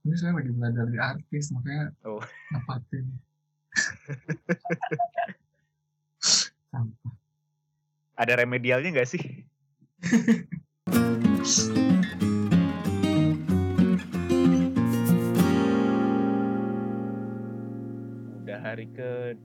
ini 0.00 0.14
saya 0.16 0.32
lagi 0.32 0.50
belajar 0.50 0.84
di 0.88 0.98
artis 0.98 1.52
makanya 1.52 1.92
Oh. 2.02 2.20
sampah 6.70 7.14
Ada 8.14 8.44
remedialnya 8.44 8.92
nggak 8.92 9.08
sih? 9.08 9.22
Udah 18.42 18.58
hari 18.62 18.86
ke 18.90 19.36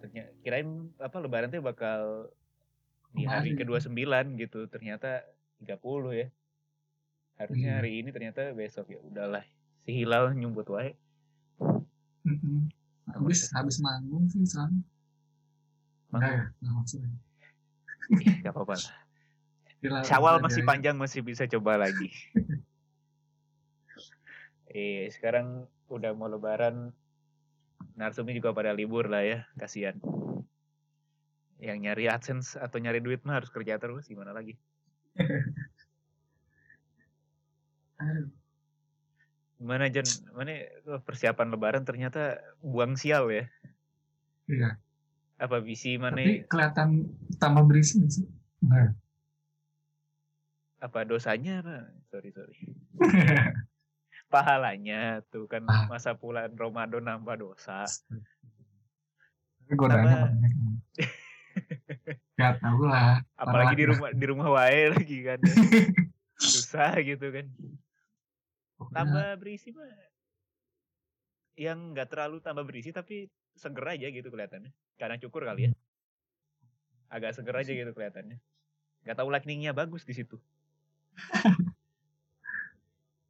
ternyata 0.00 0.30
kirain 0.44 0.68
apa 1.00 1.16
lebaran 1.20 1.48
tuh 1.48 1.64
bakal 1.64 2.28
di 3.14 3.24
hari 3.24 3.54
Kemarin. 3.54 3.86
ke-29 3.86 4.42
gitu. 4.42 4.60
Ternyata 4.66 5.22
30 5.62 6.12
ya. 6.12 6.28
Harusnya 7.38 7.70
Iya. 7.70 7.78
hari 7.82 7.90
ini 8.02 8.10
ternyata 8.10 8.50
besok 8.52 8.90
ya 8.90 8.98
udahlah. 9.00 9.42
Si 9.84 9.92
Hilal 9.92 10.32
nyumbut 10.32 10.68
wae. 10.72 10.96
Mm-mm. 12.24 12.72
habis 13.04 13.52
habis 13.52 13.84
manggung 13.84 14.24
sih 14.32 14.40
soalnya 14.48 14.80
enggak 16.08 16.32
ya 16.32 16.44
nggak 16.64 16.72
maksudnya 16.72 17.12
Gak 18.40 18.52
apa-apa 18.52 18.76
lah. 18.80 18.92
Syawal 20.04 20.40
masih 20.40 20.64
ya. 20.64 20.68
panjang 20.68 20.96
masih 20.96 21.20
bisa 21.20 21.44
coba 21.44 21.76
lagi. 21.76 22.08
eh 24.72 25.12
sekarang 25.12 25.68
udah 25.92 26.16
mau 26.16 26.28
lebaran 26.28 26.92
Narsumi 27.96 28.34
juga 28.36 28.52
pada 28.56 28.72
libur 28.72 29.08
lah 29.08 29.22
ya, 29.24 29.46
kasihan. 29.60 30.00
Yang 31.60 31.78
nyari 31.84 32.08
AdSense 32.08 32.56
atau 32.60 32.78
nyari 32.80 33.00
duit 33.00 33.24
mah 33.24 33.34
harus 33.40 33.50
kerja 33.52 33.78
terus 33.80 34.08
gimana 34.08 34.32
lagi? 34.32 34.56
Gimana 39.64 39.88
Jan? 39.88 40.04
Mana 40.36 40.60
persiapan 41.00 41.48
lebaran 41.48 41.88
ternyata 41.88 42.36
buang 42.60 43.00
sial 43.00 43.32
ya? 43.32 43.48
iya 44.44 44.76
Apa 45.40 45.56
visi 45.58 45.96
mana 45.96 46.20
tapi 46.20 46.44
kelihatan 46.44 47.08
tambah 47.40 47.64
berisi 47.64 47.96
sih 48.04 48.28
enggak 48.60 48.92
apa 50.78 51.00
dosanya 51.02 51.64
apa? 51.64 51.88
Sorry 52.12 52.28
sorry. 52.28 52.60
Pahalanya 54.28 55.24
tuh 55.32 55.48
kan 55.48 55.64
Ah. 55.64 55.88
masa 55.88 56.12
bulan 56.12 56.52
Ramadan 56.52 57.08
nambah 57.08 57.40
dosa. 57.40 57.88
tapi 59.64 59.72
godaannya 59.72 60.28
banyak. 60.28 60.52
Gak 62.36 62.60
tau 62.60 62.84
lah 62.84 63.24
apalagi 63.32 63.80
di 63.80 63.84
rumah 63.88 64.10
di 64.12 64.24
rumah 64.28 64.48
wae 64.52 64.92
lagi 64.92 65.24
kan 65.24 65.40
susah 66.36 67.00
gitu 67.00 67.32
kan 67.32 67.46
Pokoknya 68.74 68.96
tambah 68.98 69.28
berisi 69.38 69.70
mah 69.70 69.86
yang 71.54 71.94
nggak 71.94 72.10
terlalu 72.10 72.42
tambah 72.42 72.66
berisi 72.66 72.90
tapi 72.90 73.30
seger 73.54 73.86
aja 73.86 74.10
gitu 74.10 74.28
kelihatannya. 74.30 74.74
Karena 74.98 75.16
cukur 75.18 75.46
kali 75.46 75.70
ya. 75.70 75.72
Agak 77.10 77.38
seger 77.38 77.54
aja 77.54 77.70
gitu 77.70 77.94
kelihatannya. 77.94 78.42
Nggak 79.06 79.16
tahu 79.16 79.28
lightningnya 79.30 79.70
bagus 79.70 80.02
di 80.02 80.14
situ. 80.18 80.38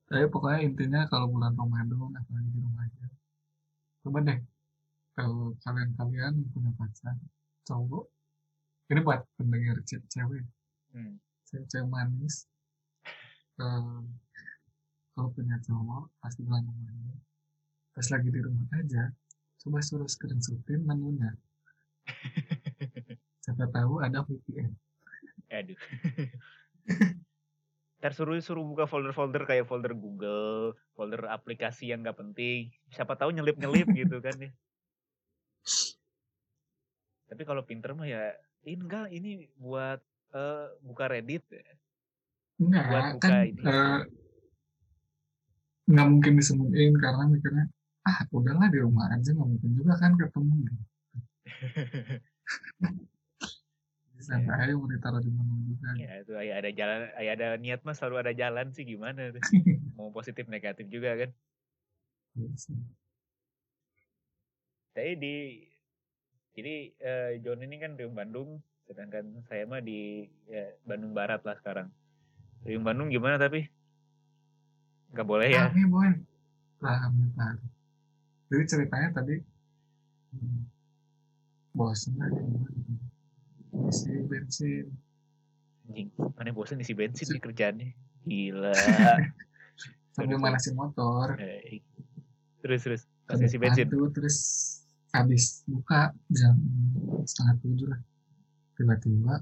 Tapi 0.08 0.28
pokoknya 0.28 0.60
intinya 0.64 1.00
kalau 1.08 1.32
bulan 1.32 1.56
Ramadan 1.56 2.12
apalagi 2.16 2.48
di 2.52 2.60
rumah 2.60 2.84
aja. 2.84 3.06
Coba 4.04 4.20
deh 4.20 4.38
kalau 5.16 5.56
kalian-kalian 5.64 6.34
punya 6.50 6.70
pacar 6.76 7.16
cowok 7.64 8.04
ini 8.92 9.00
buat 9.00 9.24
pendengar 9.40 9.80
ce- 9.86 10.04
cewek. 10.10 10.44
Hmm. 10.94 11.18
cewek 11.48 11.86
manis 11.90 12.46
kalau 15.14 15.30
punya 15.30 15.56
cowok 15.62 16.10
pasti 16.18 16.42
bulan 16.42 16.66
Ramadan 16.66 17.18
pas 17.94 18.06
lagi 18.10 18.28
di 18.28 18.40
rumah 18.42 18.66
aja 18.74 19.02
coba 19.62 19.78
suruh 19.80 20.10
screenshotin 20.10 20.82
menunya 20.82 21.30
siapa 23.46 23.70
tahu 23.70 24.02
ada 24.02 24.26
VPN 24.26 24.74
aduh 25.48 25.78
Ntar 28.04 28.12
suruh 28.12 28.36
suruh 28.36 28.60
buka 28.60 28.84
folder-folder 28.84 29.48
kayak 29.48 29.64
folder 29.64 29.96
Google, 29.96 30.76
folder 30.92 31.24
aplikasi 31.24 31.88
yang 31.88 32.04
nggak 32.04 32.20
penting. 32.20 32.68
Siapa 32.92 33.16
tahu 33.16 33.32
nyelip-nyelip 33.32 33.88
gitu 34.04 34.20
kan 34.20 34.36
ya. 34.36 34.52
Tapi 37.32 37.42
kalau 37.48 37.64
pinter 37.64 37.96
mah 37.96 38.04
ya, 38.04 38.36
ini 38.68 38.76
enggak 38.76 39.08
ini 39.08 39.48
buat 39.56 40.04
eh, 40.36 40.66
buka 40.84 41.08
Reddit. 41.08 41.48
ya. 41.48 41.64
enggak 42.60 42.84
Buat 42.92 43.04
buka 43.16 43.24
kan 43.24 43.32
ini. 43.48 43.62
eh, 43.64 44.00
nggak 45.84 46.06
mungkin 46.08 46.32
disembunyiin 46.40 46.94
karena 46.96 47.24
mikirnya 47.28 47.66
ah 48.04 48.18
udahlah 48.32 48.68
di 48.68 48.78
rumah 48.80 49.08
aja 49.12 49.32
nggak 49.32 49.48
mungkin 49.48 49.70
juga 49.76 49.92
kan 49.96 50.12
ketemu 50.16 50.54
gitu. 50.64 50.82
Mau 54.24 54.88
ditaruh 54.88 55.20
di 55.20 55.30
mana 55.32 55.52
juga. 55.68 55.88
Ya 56.00 56.12
itu 56.24 56.32
ya 56.32 56.54
ada 56.60 56.70
jalan, 56.72 57.00
ya 57.20 57.30
ada 57.36 57.48
niat 57.60 57.80
mah 57.84 57.92
selalu 57.92 58.16
ada 58.24 58.32
jalan 58.32 58.72
sih 58.72 58.84
gimana 58.88 59.32
tuh. 59.34 59.42
Mau 60.00 60.08
positif 60.10 60.48
negatif 60.48 60.88
juga 60.88 61.12
kan. 61.16 61.30
Iya 62.34 62.52
sih. 62.56 62.78
Tapi 64.94 65.12
di 65.18 65.34
jadi 66.54 66.74
eh, 67.02 67.30
John 67.42 67.66
ini 67.66 67.76
kan 67.82 67.98
di 67.98 68.06
Bandung, 68.06 68.62
sedangkan 68.86 69.42
saya 69.50 69.66
mah 69.66 69.82
di 69.82 70.30
ya, 70.46 70.70
Bandung 70.86 71.12
Barat 71.12 71.42
lah 71.42 71.58
sekarang. 71.58 71.90
Di 72.62 72.78
Bandung 72.78 73.10
gimana 73.10 73.36
tapi? 73.36 73.66
Nggak 75.14 75.26
boleh 75.30 75.46
ya? 75.46 75.70
Rame 75.70 75.82
boy. 75.86 76.10
Rame 76.82 77.24
banget. 77.38 77.70
Jadi 78.50 78.64
ceritanya 78.66 79.08
tadi 79.14 79.34
hmm, 80.34 80.60
lagi 82.18 82.42
isi 83.90 84.14
bensin 84.30 84.86
Anjing, 85.84 86.08
mana 86.16 86.50
bosan 86.50 86.80
isi 86.80 86.96
bensin 86.96 87.28
nih 87.30 87.42
kerjaannya. 87.42 87.88
Gila. 88.26 88.74
sambil 90.14 90.38
manasin 90.38 90.78
motor 90.78 91.34
Eh, 91.42 91.82
terus 92.62 92.86
terus 92.86 93.02
pas 93.26 93.38
isi 93.38 93.58
bensin. 93.58 93.90
tuh 93.90 94.08
terus 94.14 94.36
habis 95.10 95.62
buka 95.66 96.14
jam 96.30 96.54
setengah 97.26 97.54
tujuh 97.62 97.86
lah 97.90 98.00
tiba-tiba 98.78 99.34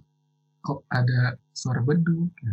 kok 0.65 0.81
ada 0.89 1.37
suara 1.53 1.81
beduk 1.85 2.33
ya. 2.41 2.53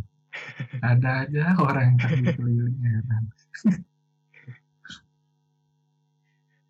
Ada 0.82 1.10
aja 1.26 1.46
orang 1.60 1.94
yang 1.94 1.98
tadi 2.00 2.26
kelilingnya 2.38 2.90
ya 2.90 3.02
kan 3.08 3.24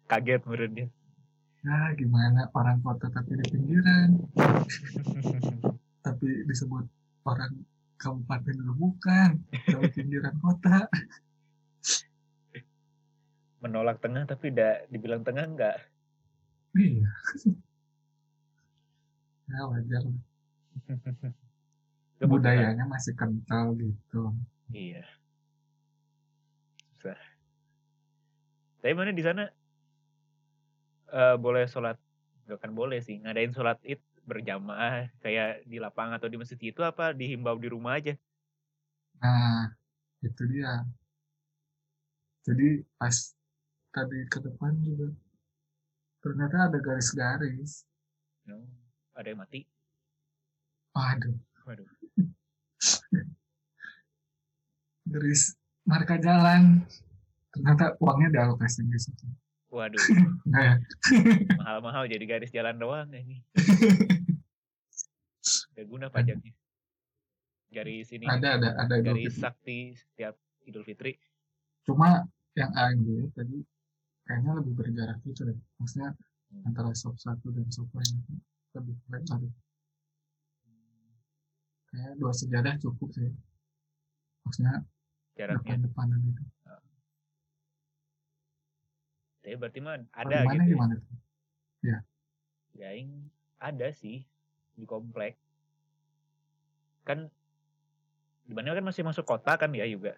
Kaget 0.09 0.41
menurutnya. 0.50 0.88
nah 1.62 1.94
gimana 1.94 2.50
orang 2.56 2.80
kota 2.81 3.12
tapi 3.12 3.35
di 3.38 3.46
pinggiran 3.52 4.09
tapi 6.06 6.28
disebut 6.47 6.88
orang 7.28 7.52
kabupaten 8.00 8.56
juga 8.56 8.74
bukan 8.74 9.30
dari 9.68 9.90
pinggiran 9.91 10.36
kota 10.40 10.88
Menolak 13.59 14.00
tengah 14.00 14.24
tapi 14.24 14.56
tidak 14.56 14.88
dibilang 14.88 15.19
tengah 15.19 15.44
enggak. 15.44 15.78
iya 16.80 17.12
ya 19.51 19.68
wajar. 19.68 20.03
Budayanya 22.28 22.84
masih 22.90 23.16
kental 23.16 23.75
gitu 23.80 24.35
Iya. 24.69 25.02
Susah. 27.00 27.18
Tapi 28.80 28.94
mana 28.96 29.12
di 29.12 29.24
sana 29.24 29.50
eh 31.09 31.35
boleh 31.41 31.66
sholat, 31.66 31.97
nggak 32.46 32.59
kan 32.62 32.72
boleh 32.75 33.02
sih, 33.02 33.18
ngadain 33.24 33.50
sholat 33.50 33.81
id 33.81 33.97
berjamaah 34.30 35.09
kayak 35.25 35.66
di 35.66 35.81
lapangan 35.81 36.22
atau 36.22 36.30
di 36.30 36.38
masjid 36.38 36.59
itu 36.62 36.85
apa 36.85 37.18
dihimbau 37.18 37.57
di 37.57 37.66
rumah 37.74 37.97
aja? 37.97 38.13
Nah, 39.18 39.74
itu 40.22 40.44
dia. 40.53 40.86
Jadi 42.46 42.86
pas 42.96 43.16
tadi 43.89 44.19
ke 44.30 44.38
depan 44.38 44.74
juga 44.86 45.10
ternyata 46.22 46.69
ada 46.69 46.77
garis-garis. 46.77 47.83
No, 48.45 48.63
ada 49.18 49.27
yang 49.33 49.42
mati. 49.42 49.65
Waduh, 50.94 51.36
Waduh. 51.65 51.99
Garis 55.05 55.53
marka 55.83 56.15
jalan. 56.17 56.85
Ternyata 57.49 57.97
uangnya 57.97 58.29
dialokasi 58.29 58.85
di 58.85 58.95
situ. 58.95 59.25
Waduh, 59.69 60.01
Nah, 60.53 60.61
ya. 60.65 60.73
mahal-mahal 61.57 62.09
jadi 62.09 62.25
garis 62.25 62.49
jalan 62.49 62.77
doang 62.77 63.09
ini. 63.13 63.41
Gak 65.73 65.85
guna 65.85 66.09
pajaknya. 66.09 66.53
Garis 67.69 68.09
ini, 68.09 68.25
ada 68.25 68.57
ada 68.57 68.69
ada 68.81 68.95
garis 68.97 69.37
sakti 69.37 69.93
setiap 69.93 70.33
Idul 70.65 70.81
Fitri. 70.81 71.21
Cuma 71.85 72.25
yang 72.57 72.73
AMG 72.73 73.29
tadi 73.33 73.61
kayaknya 74.25 74.57
lebih 74.57 74.73
berjarak 74.73 75.21
gitu 75.21 75.45
deh. 75.45 75.57
Maksudnya 75.77 76.17
Hmm. 76.49 76.65
antara 76.65 76.89
shop 76.97 77.13
satu 77.13 77.53
dan 77.53 77.69
shop 77.69 77.85
lain 77.93 78.25
itu 78.25 78.33
lebih 78.73 78.97
lebar. 79.05 79.37
Kayak 81.89 82.13
dua 82.21 82.31
sejadah 82.33 82.74
cukup 82.77 83.09
sih. 83.18 83.30
Maksudnya 84.45 84.86
Jaraknya. 85.33 85.77
depan-depanan 85.81 86.19
itu. 86.21 86.44
Tapi 89.39 89.56
berarti 89.57 89.80
mah 89.81 89.97
ada 90.13 90.38
gitu. 90.45 90.53
ya. 90.53 90.65
gimana 90.69 90.94
tuh? 91.00 91.18
Ya 92.77 92.88
aing 92.94 93.12
ada 93.59 93.88
sih 93.91 94.24
di 94.77 94.86
komplek. 94.86 95.36
Kan 97.03 97.33
di 98.45 98.53
mana 98.53 98.77
kan 98.77 98.86
masih 98.86 99.01
masuk 99.01 99.25
kota 99.25 99.57
kan 99.57 99.74
ya 99.74 99.89
juga. 99.89 100.15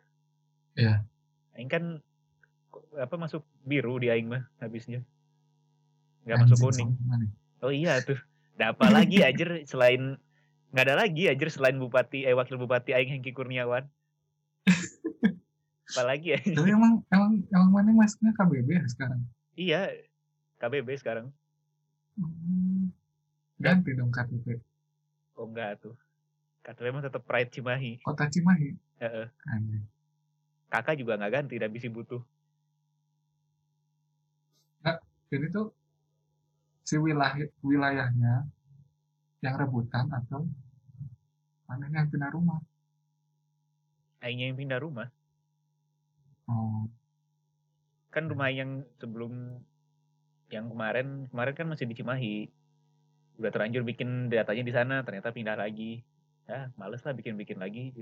Iya. 0.76 1.08
Aing 1.56 1.72
kan 1.72 1.84
apa 3.00 3.16
masuk 3.16 3.48
biru 3.64 3.96
di 3.98 4.12
aing 4.12 4.28
mah 4.28 4.44
habisnya. 4.60 5.00
Nggak 6.28 6.48
masuk 6.48 6.58
kuning. 6.68 6.92
Oh 7.64 7.72
iya 7.72 8.04
tuh. 8.04 8.20
Ada 8.60 8.76
apa 8.76 8.86
lagi 8.92 9.24
ajer 9.28 9.64
selain 9.64 10.20
nggak 10.72 10.86
ada 10.88 10.96
lagi 10.96 11.28
ajer 11.28 11.50
selain 11.52 11.78
bupati 11.78 12.24
eh 12.24 12.36
wakil 12.36 12.56
bupati 12.56 12.96
aing 12.96 13.20
Hengki 13.20 13.36
Kurniawan. 13.36 13.88
Apalagi 15.92 16.36
ya? 16.36 16.40
Tapi 16.40 16.72
emang 16.72 17.04
emang 17.12 17.32
emang 17.52 17.70
mana 17.72 17.92
masuknya 17.92 18.32
KBB 18.36 18.70
ya 18.80 18.86
sekarang? 18.88 19.22
Iya, 19.60 19.82
KBB 20.64 20.88
sekarang. 20.96 21.28
Hmm. 22.16 22.96
Ganti 23.60 23.92
dong 23.94 24.10
KTP. 24.10 24.58
Oh 25.36 25.52
enggak 25.52 25.84
tuh. 25.84 25.96
KTP 26.64 26.88
mah 26.96 27.04
tetap 27.04 27.28
Pride 27.28 27.52
Cimahi. 27.52 28.00
Kota 28.08 28.32
Cimahi. 28.32 28.72
Heeh. 29.04 29.28
Anjing. 29.52 29.84
Kakak 30.72 30.96
juga 30.96 31.20
nggak 31.20 31.34
ganti, 31.44 31.60
dan 31.60 31.68
bisa 31.68 31.92
butuh. 31.92 32.24
Jadi 35.32 35.48
tuh 35.48 35.72
si 36.84 37.00
wilayah 37.00 37.48
wilayahnya 37.64 38.44
yang 39.42 39.58
rebutan 39.58 40.06
atau 40.14 40.46
mana 41.66 41.90
yang 41.90 42.08
pindah 42.14 42.30
rumah. 42.30 42.62
Aingnya 44.22 44.54
yang 44.54 44.58
pindah 44.58 44.80
rumah. 44.80 45.10
Oh, 46.46 46.86
Kan 48.14 48.30
rumah 48.30 48.54
yang 48.54 48.86
sebelum 49.02 49.64
yang 50.52 50.68
kemarin 50.70 51.32
kemarin 51.32 51.56
kan 51.58 51.68
masih 51.72 51.90
di 51.90 51.96
Cimahi. 51.98 52.38
Udah 53.40 53.50
terlanjur 53.50 53.82
bikin 53.88 54.30
datanya 54.30 54.64
di 54.68 54.74
sana, 54.76 54.96
ternyata 55.02 55.34
pindah 55.34 55.58
lagi. 55.58 56.06
Ya, 56.46 56.70
males 56.78 57.02
lah 57.02 57.16
bikin-bikin 57.16 57.58
lagi. 57.58 57.96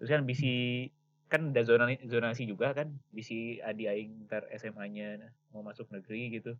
Terus 0.00 0.08
kan 0.08 0.24
bisi 0.24 0.88
kan 1.30 1.54
ada 1.54 1.62
zona 1.62 1.86
zonasi 2.10 2.42
juga 2.42 2.74
kan 2.74 2.90
bisi 3.14 3.62
adi 3.62 3.86
aing 3.86 4.26
ntar 4.26 4.50
SMA-nya 4.58 5.30
mau 5.54 5.62
masuk 5.62 5.86
negeri 5.94 6.40
gitu. 6.40 6.58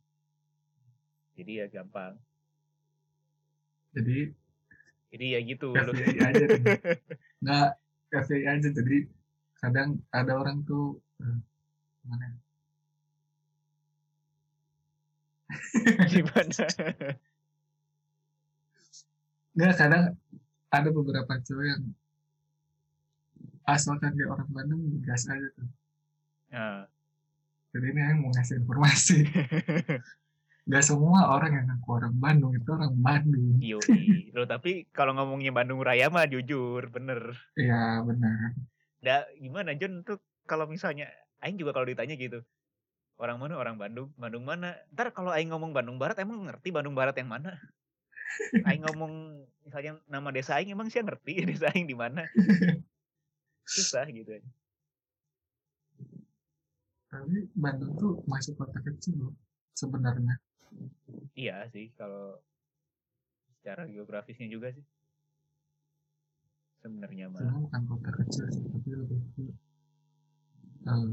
Jadi 1.34 1.64
ya 1.64 1.66
gampang. 1.66 2.20
Jadi 3.96 4.18
Jadi 5.10 5.26
ya 5.34 5.40
gitu. 5.42 5.74
FYI 5.74 6.18
aja. 6.22 6.46
Nggak 7.42 7.68
FYI 8.14 8.46
aja. 8.46 8.68
Jadi 8.70 8.96
kadang 9.58 9.98
ada 10.14 10.32
orang 10.38 10.62
tuh 10.62 11.02
eh, 11.18 11.38
mana? 12.06 12.24
ya? 12.30 12.38
Gimana? 16.14 16.64
Nggak 19.58 19.74
kadang 19.74 20.04
ada 20.70 20.88
beberapa 20.94 21.32
cewek 21.42 21.66
yang 21.74 21.82
asalkan 23.66 24.14
dia 24.14 24.30
orang 24.30 24.46
Bandung 24.50 24.82
gas 25.02 25.26
aja 25.26 25.46
tuh. 25.58 25.68
Nah, 26.50 26.86
Jadi 27.70 27.86
ini 27.94 28.00
yang 28.02 28.18
mau 28.22 28.30
ngasih 28.34 28.62
informasi. 28.66 29.18
Gak 30.70 30.86
semua 30.86 31.34
orang 31.34 31.50
yang 31.50 31.66
ngaku 31.66 31.88
orang 31.98 32.14
Bandung 32.14 32.52
itu 32.54 32.70
orang 32.70 32.94
Bandung. 32.94 33.58
yoi. 33.58 34.30
Loh, 34.30 34.46
tapi 34.46 34.86
kalau 34.94 35.18
ngomongnya 35.18 35.50
Bandung 35.50 35.82
Raya 35.82 36.06
mah 36.06 36.30
jujur, 36.30 36.86
bener. 36.94 37.34
Iya 37.58 38.06
benar. 38.06 38.54
Da, 39.02 39.26
gimana 39.34 39.74
John 39.74 40.06
tuh 40.06 40.22
kalau 40.46 40.70
misalnya 40.70 41.10
aing 41.42 41.58
juga 41.58 41.74
kalau 41.74 41.90
ditanya 41.90 42.14
gitu. 42.14 42.46
Orang 43.18 43.42
mana? 43.42 43.58
Orang 43.58 43.82
Bandung. 43.82 44.14
Bandung 44.14 44.46
mana? 44.46 44.78
Ntar 44.94 45.10
kalau 45.10 45.34
aing 45.34 45.50
ngomong 45.50 45.74
Bandung 45.74 45.98
Barat 45.98 46.14
emang 46.22 46.46
ngerti 46.46 46.70
Bandung 46.70 46.94
Barat 46.94 47.18
yang 47.18 47.34
mana? 47.34 47.58
Aing 48.70 48.86
ngomong 48.86 49.42
misalnya 49.66 49.98
nama 50.06 50.30
desa 50.30 50.54
aing 50.54 50.70
emang 50.70 50.86
sih 50.86 51.02
ngerti 51.02 51.42
desa 51.50 51.66
aing 51.74 51.90
di 51.90 51.98
mana? 51.98 52.30
Susah 53.66 54.06
gitu. 54.06 54.38
Tapi 57.10 57.50
Bandung 57.58 57.98
tuh 57.98 58.22
masuk 58.30 58.54
kota 58.54 58.78
kecil 58.86 59.18
loh 59.18 59.34
sebenarnya. 59.74 60.38
Iya 61.34 61.66
sih 61.72 61.90
kalau 61.96 62.38
secara 63.60 63.84
geografisnya 63.88 64.48
juga 64.48 64.72
sih. 64.72 64.84
Sebenarnya 66.80 67.28
mah. 67.28 67.44
Cuma 67.44 67.60
bukan 67.68 67.82
kota 67.88 68.10
kecil 68.24 68.44
sih, 68.48 68.64
tapi 68.72 68.88
lebih 68.96 69.20
ke 69.36 69.44
em, 70.88 71.12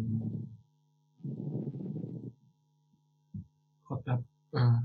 kota 3.83 4.13
eh, 4.55 4.79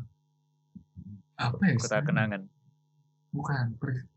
apa 1.39 1.63
ya? 1.63 1.75
Kota 1.79 1.99
kenangan. 2.03 2.43
Bukan 3.31 3.79
peri- 3.79 4.11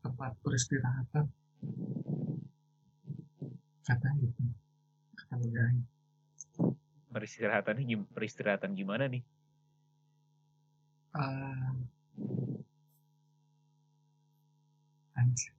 tempat 0.00 0.32
peristirahatan. 0.40 1.24
Katanya 3.86 4.16
gitu. 4.24 4.42
Kata 5.14 5.34
Bagaimana? 5.36 5.80
Peristirahatan 7.12 7.76
peristirahatan 8.12 8.70
gimana 8.74 9.06
nih? 9.06 9.22
Ah. 11.16 11.72
Anjir. 15.16 15.52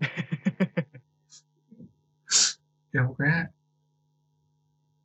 ya 2.94 3.06
pokoknya 3.06 3.54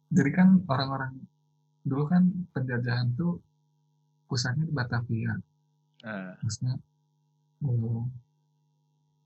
jadi 0.10 0.30
kan 0.34 0.58
orang-orang 0.66 1.14
dulu 1.86 2.10
kan 2.10 2.24
penjajahan 2.54 3.14
tuh 3.14 3.38
pusatnya 4.30 4.66
di 4.66 4.74
Batavia 4.74 5.38
Nah, 6.06 6.38
maksudnya 6.38 6.78
oh, 7.66 8.06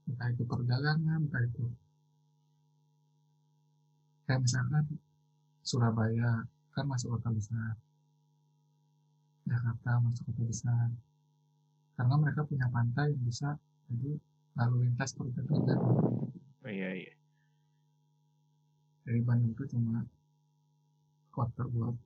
entah 0.07 0.31
itu 0.31 0.43
perdagangan 0.47 1.27
entah 1.27 1.43
itu 1.43 1.67
kayak 4.23 4.47
misalkan 4.47 4.87
Surabaya 5.59 6.47
kan 6.71 6.87
masuk 6.87 7.19
kota 7.19 7.35
besar 7.35 7.75
Jakarta 9.49 9.99
masuk 10.05 10.23
kota 10.29 10.43
besar 10.45 10.87
karena 11.97 12.15
mereka 12.15 12.41
punya 12.45 12.67
pantai 12.69 13.11
yang 13.11 13.23
bisa 13.25 13.57
jadi 13.89 14.11
lalu 14.55 14.75
lintas 14.87 15.11
perdagangan 15.17 15.79
oh 16.63 16.71
iya 16.71 16.89
iya. 16.93 17.13
dari 19.03 19.21
Bandung 19.25 19.51
itu 19.57 19.65
cuma 19.73 20.05
kota 21.33 21.65
buat 21.65 21.97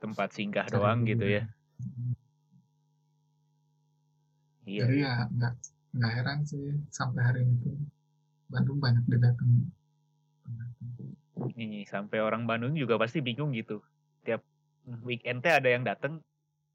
Tempat 0.00 0.32
singgah 0.32 0.64
doang 0.72 1.04
gitu 1.04 1.28
ya. 1.28 1.44
hiburan. 1.44 2.16
Iya. 4.64 4.80
jadi 4.80 4.96
ya 4.96 5.12
nggak 5.28 5.54
nggak 5.90 6.12
heran 6.16 6.38
sih 6.48 6.64
sampai 6.88 7.20
hari 7.20 7.40
ini 7.44 7.54
tuh 7.60 7.76
Bandung 8.50 8.82
banyak 8.82 9.04
didatangi. 9.06 9.62
Ini 11.54 11.86
sampai 11.86 12.18
orang 12.18 12.44
Bandung 12.50 12.74
juga 12.74 12.98
pasti 12.98 13.22
bingung 13.22 13.54
gitu. 13.54 13.78
Tiap 14.26 14.42
weekend 15.06 15.46
teh 15.46 15.54
ada 15.54 15.70
yang 15.70 15.86
dateng, 15.86 16.18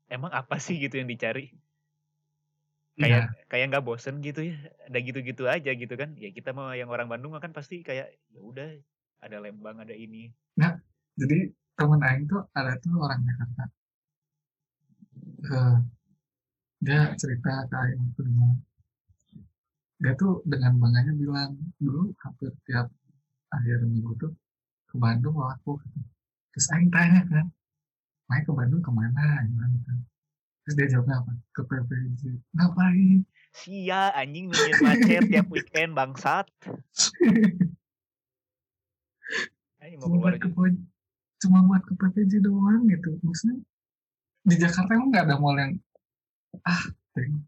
emang 0.09 0.31
apa 0.31 0.55
sih 0.61 0.77
gitu 0.77 0.99
yang 0.99 1.09
dicari? 1.09 1.53
Kayak 2.95 3.35
kayak 3.51 3.65
nggak 3.75 3.85
bosen 3.85 4.23
gitu 4.23 4.45
ya. 4.49 4.55
Ada 4.87 4.99
gitu-gitu 5.03 5.43
aja 5.51 5.71
gitu 5.75 5.93
kan. 5.99 6.15
Ya 6.15 6.31
kita 6.31 6.55
mah 6.55 6.79
yang 6.79 6.87
orang 6.87 7.11
Bandung 7.11 7.35
kan 7.37 7.51
pasti 7.51 7.83
kayak 7.83 8.15
ya 8.31 8.39
udah 8.39 8.69
ada 9.19 9.37
Lembang, 9.41 9.81
ada 9.81 9.91
ini. 9.91 10.31
jadi 11.19 11.51
temen 11.75 11.99
Aing 11.99 12.27
tuh 12.31 12.47
ada 12.55 12.79
tuh 12.79 12.95
orang 12.95 13.19
Jakarta 13.23 13.67
Eh, 15.45 15.77
dia 16.81 17.13
cerita 17.21 17.51
ke 17.69 17.75
Aing 17.77 18.01
waktu 18.01 18.21
dia 20.01 20.13
tuh 20.17 20.41
dengan 20.43 20.73
bangganya 20.81 21.13
bilang 21.13 21.53
dulu 21.77 22.09
hampir 22.19 22.49
tiap 22.65 22.89
akhir 23.53 23.85
minggu 23.85 24.11
tuh 24.17 24.33
ke 24.89 24.95
Bandung 24.97 25.37
aku 25.37 25.77
terus 26.49 26.67
Aing 26.73 26.89
tanya 26.89 27.21
kan 27.29 27.45
main 28.29 28.43
ke 28.43 28.51
Bandung 28.51 28.81
ke 28.81 28.91
mana? 28.91 29.45
Gimana 29.45 29.77
kan 29.85 29.97
terus 30.65 30.75
dia 30.81 30.87
jawabnya 30.97 31.21
apa? 31.21 31.31
Ke 31.53 31.61
PPJ 31.61 32.21
ngapain? 32.57 33.21
Sia 33.53 34.09
anjing 34.17 34.49
nungguin 34.49 34.81
macet 34.81 35.23
tiap 35.29 35.47
weekend 35.53 35.93
bangsat. 35.93 36.49
Anjing 39.77 39.99
mau 40.01 40.09
cuma 40.09 40.33
keluar 40.33 40.33
ke 40.41 40.49
cuma 41.45 41.61
buat 41.69 41.85
ke 41.85 41.93
PPJ 41.93 42.41
doang 42.41 42.89
gitu. 42.89 43.13
Maksudnya 43.21 43.61
di 44.45 44.55
Jakarta 44.57 44.89
emang 44.97 45.13
nggak 45.13 45.25
ada 45.29 45.37
mall 45.37 45.57
yang 45.57 45.77
ah 46.65 46.83
ting, 47.13 47.45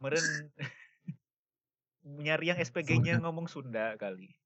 Meren. 0.00 0.52
Nyari 2.04 2.52
yang 2.52 2.58
SPG-nya 2.60 3.24
ngomong 3.24 3.48
Sunda 3.48 3.96
kali. 3.96 4.36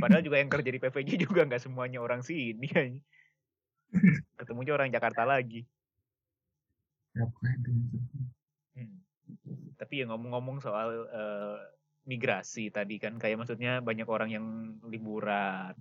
Padahal 0.00 0.24
juga 0.24 0.40
yang 0.40 0.48
kerja 0.48 0.70
di 0.72 0.80
PVJ 0.80 1.10
juga 1.28 1.44
nggak 1.44 1.60
semuanya 1.60 2.00
orang 2.00 2.24
sini. 2.24 2.64
anjing. 2.72 3.04
Ketemunya 4.38 4.72
orang 4.74 4.90
Jakarta 4.92 5.26
lagi. 5.26 5.66
Hmm. 7.14 9.02
Tapi 9.76 9.94
ya 10.00 10.04
ngomong-ngomong 10.06 10.62
soal 10.62 11.10
eh, 11.10 11.58
migrasi 12.06 12.70
tadi 12.70 12.96
kan 13.02 13.18
kayak 13.20 13.44
maksudnya 13.44 13.82
banyak 13.82 14.06
orang 14.08 14.30
yang 14.30 14.46
liburan 14.86 15.74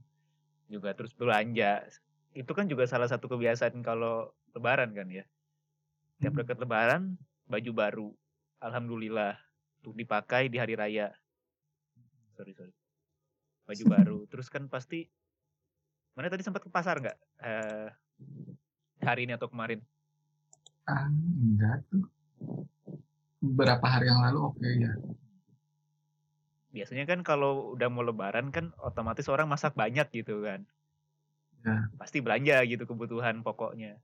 juga 0.69 0.93
terus 0.93 1.13
belanja. 1.17 1.85
itu 2.29 2.53
kan 2.53 2.69
juga 2.69 2.85
salah 2.85 3.09
satu 3.09 3.25
kebiasaan 3.25 3.81
kalau 3.81 4.29
lebaran 4.53 4.93
kan 4.93 5.09
ya. 5.09 5.25
Tiap 6.21 6.37
Hmm. 6.37 6.39
dekat 6.45 6.57
lebaran, 6.61 7.01
baju 7.49 7.71
baru. 7.73 8.09
Alhamdulillah. 8.61 9.33
Untuk 9.81 9.97
dipakai 9.97 10.45
di 10.45 10.61
hari 10.61 10.77
raya. 10.77 11.09
Sorry, 12.37 12.53
sorry. 12.53 12.69
Baju 13.65 13.83
baru. 13.89 14.17
Terus 14.31 14.45
kan 14.53 14.69
pasti, 14.69 15.09
mana 16.19 16.27
tadi 16.27 16.43
sempat 16.43 16.59
ke 16.59 16.67
pasar 16.67 16.99
nggak? 16.99 17.17
Eh, 17.47 17.87
hari 19.07 19.23
ini 19.23 19.39
atau 19.39 19.47
kemarin? 19.47 19.79
Ah, 20.83 21.07
enggak 21.07 21.79
tuh. 21.87 22.11
Beberapa 23.39 23.87
hari 23.87 24.11
yang 24.11 24.19
lalu 24.19 24.51
oke 24.51 24.67
ya. 24.67 24.99
Biasanya 26.75 27.07
kan 27.07 27.23
kalau 27.23 27.71
udah 27.71 27.87
mau 27.87 28.03
lebaran 28.03 28.51
kan 28.51 28.75
otomatis 28.83 29.31
orang 29.31 29.47
masak 29.47 29.79
banyak 29.79 30.11
gitu 30.11 30.43
kan. 30.43 30.67
Ya. 31.63 31.87
Pasti 31.95 32.19
belanja 32.19 32.67
gitu 32.67 32.83
kebutuhan 32.83 33.39
pokoknya. 33.39 33.95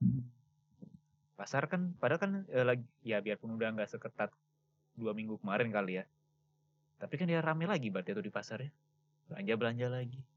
Hmm. 0.00 0.24
Pasar 1.36 1.68
kan, 1.68 1.92
padahal 2.00 2.20
kan 2.24 2.32
eh, 2.48 2.64
lagi, 2.64 2.88
ya 3.04 3.20
biarpun 3.20 3.52
udah 3.60 3.68
nggak 3.76 3.92
seketat 3.92 4.32
dua 4.96 5.12
minggu 5.12 5.36
kemarin 5.44 5.68
kali 5.76 6.00
ya. 6.00 6.08
Tapi 6.96 7.20
kan 7.20 7.28
ya 7.28 7.44
rame 7.44 7.68
lagi 7.68 7.92
berarti 7.92 8.16
tuh 8.16 8.24
di 8.24 8.32
pasar 8.32 8.64
ya. 8.64 8.72
Belanja-belanja 9.28 9.92
lagi. 9.92 10.31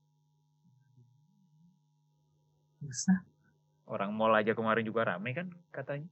Susah. 2.85 3.19
Orang 3.85 4.13
mall 4.17 4.33
aja 4.33 4.53
kemarin 4.53 4.85
juga 4.85 5.05
rame 5.09 5.33
kan 5.33 5.49
katanya. 5.69 6.09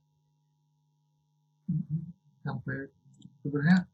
Sampai 2.45 2.89
sebenarnya 3.41 3.85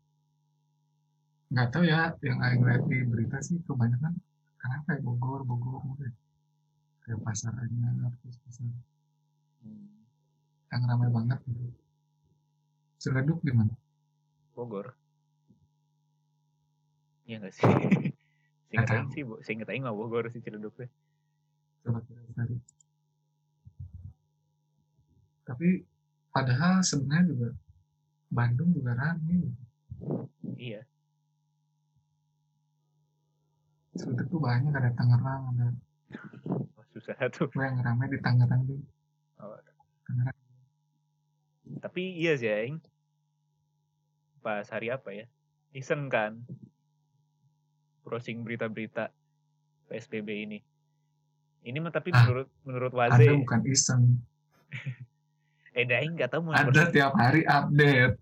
nggak 1.49 1.69
tahu 1.73 1.83
ya 1.87 2.13
yang 2.21 2.39
Aing 2.43 2.61
lihat 2.61 2.83
di 2.85 3.01
berita 3.07 3.41
sih 3.41 3.57
kebanyakan 3.65 4.13
karena 4.59 4.77
kayak 4.85 5.01
Bogor, 5.01 5.41
Bogor 5.47 5.81
mungkin 5.81 6.11
kayak 7.07 7.19
pasar 7.23 7.55
Anyar, 7.55 8.13
terus 8.21 8.37
pasar 8.43 8.67
yang 10.69 10.83
ramai 10.85 11.09
banget 11.09 11.39
gitu. 11.49 11.73
Ciledug 12.99 13.39
di 13.41 13.51
mana? 13.55 13.73
Bogor. 14.53 14.93
Iya 17.25 17.41
nggak 17.41 17.53
sih? 17.55 17.65
Nggak 18.75 18.91
Aing 18.91 19.09
sih, 19.15 19.23
Aing 19.65 19.83
mah 19.87 19.95
Bogor 19.95 20.29
sih 20.29 20.43
Ciledug 20.43 20.75
teh. 20.77 20.91
Coba 21.83 21.99
kita 22.03 22.21
cari. 22.35 22.55
Tapi 25.47 25.67
padahal 26.29 26.85
sebenarnya 26.85 27.25
juga 27.25 27.49
Bandung 28.29 28.69
juga 28.69 28.93
ramai. 28.93 29.49
Iya. 30.53 30.85
Ciledug 33.97 34.27
tuh 34.29 34.39
banyak 34.39 34.71
ada 34.71 34.93
Tangerang, 34.93 35.43
ada 35.57 35.67
Wah, 36.77 36.85
susah 36.93 37.17
tuh. 37.33 37.49
Gue 37.49 37.65
yang 37.65 37.81
ramai 37.81 38.07
di 38.09 38.21
Tangerang 38.21 38.61
tuh. 38.69 38.79
Oh, 39.41 39.57
Tangerang. 40.05 40.37
Tapi 41.81 42.01
iya 42.17 42.37
sih 42.37 42.49
Aing. 42.49 42.77
Pas 44.41 44.65
hari 44.69 44.93
apa 44.93 45.13
ya? 45.13 45.25
Iseng 45.73 46.09
kan. 46.09 46.45
Browsing 48.05 48.41
berita-berita 48.41 49.13
PSBB 49.89 50.29
ini. 50.49 50.59
Ini 51.59 51.77
mah 51.83 51.91
tapi 51.91 52.09
Ah, 52.15 52.23
menurut 52.23 52.47
menurut 52.63 52.91
Ada 52.95 53.19
Waze, 53.19 53.35
bukan 53.35 53.61
iseng. 53.67 54.03
eh 55.77 55.85
dah 55.85 56.01
nggak 56.01 56.29
tahu 56.33 56.41
mau 56.49 56.53
Ada 56.55 56.89
tiap 56.89 57.13
hari 57.15 57.43
update. 57.45 58.15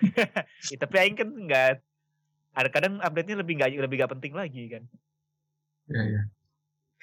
Ya, 0.72 0.76
tapi 0.76 0.94
Aing 0.98 1.14
kan 1.14 1.28
nggak 1.30 1.78
ada 2.54 2.68
kadang 2.68 2.98
update-nya 2.98 3.38
lebih 3.38 3.56
nggak 3.56 3.70
lebih 3.78 3.96
nggak 3.98 4.12
penting 4.18 4.32
lagi 4.34 4.62
kan. 4.68 4.82
Ya 5.86 6.02
ya. 6.02 6.22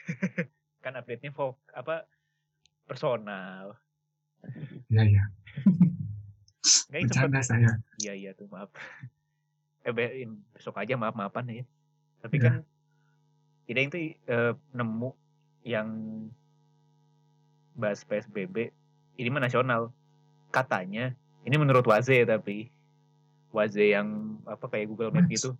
Kan 0.84 0.98
update-nya 0.98 1.32
fok 1.32 1.62
apa 1.72 2.04
personal. 2.86 3.78
Ya 4.90 5.04
ya. 5.06 5.24
Nggak 6.90 6.98
Aing 7.00 7.10
sempet 7.10 7.32
Bercanda 7.32 7.42
saya. 7.42 7.72
Iya 8.02 8.14
iya 8.14 8.32
tuh 8.34 8.50
maaf. 8.52 8.70
Eh 9.82 9.94
besok 9.94 10.78
aja 10.78 10.94
maaf 11.00 11.16
maafan 11.16 11.48
ya. 11.50 11.64
Tapi 12.22 12.36
Iya. 12.38 12.44
kan 12.44 12.54
tidak 13.66 13.82
itu 13.88 13.98
eh, 14.28 14.54
nemu 14.74 15.10
yang 15.62 15.88
bahas 17.78 18.04
PSBB 18.06 18.74
ini 19.18 19.28
mah 19.30 19.44
nasional. 19.44 19.94
Katanya 20.52 21.16
ini 21.48 21.56
menurut 21.56 21.86
Waze 21.88 22.26
tapi 22.28 22.70
Waze 23.52 23.92
yang 23.92 24.40
apa 24.48 24.68
kayak 24.68 24.88
Google 24.92 25.12
Map 25.12 25.28
gitu. 25.28 25.56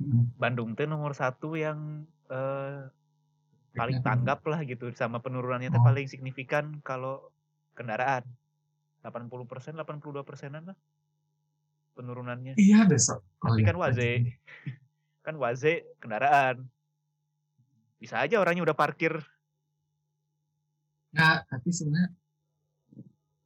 Mm. 0.00 0.32
Bandung 0.40 0.72
tuh 0.72 0.88
nomor 0.88 1.12
satu 1.12 1.56
yang 1.56 2.08
eh, 2.32 2.88
paling 3.76 4.02
tanggap 4.02 4.42
lah 4.48 4.60
gitu 4.66 4.90
sama 4.96 5.22
penurunannya 5.22 5.70
Oh. 5.70 5.84
paling 5.84 6.10
signifikan 6.10 6.82
kalau 6.82 7.30
kendaraan 7.78 8.26
80 9.06 9.30
persen 9.46 9.78
82 9.78 10.26
persenan 10.26 10.74
lah 10.74 10.78
penurunannya 11.94 12.58
Iya 12.58 12.88
deh 12.90 12.98
so. 12.98 13.22
Oh, 13.44 13.54
tapi 13.54 13.62
iya. 13.62 13.68
kan 13.70 13.76
Waze 13.78 14.10
kan 15.26 15.34
Waze 15.38 15.72
kendaraan 16.02 16.66
bisa 18.00 18.16
aja 18.24 18.40
orangnya 18.40 18.64
udah 18.64 18.78
parkir 18.78 19.20
Nggak, 21.10 21.38
tapi 21.50 21.68
sebenarnya 21.74 22.10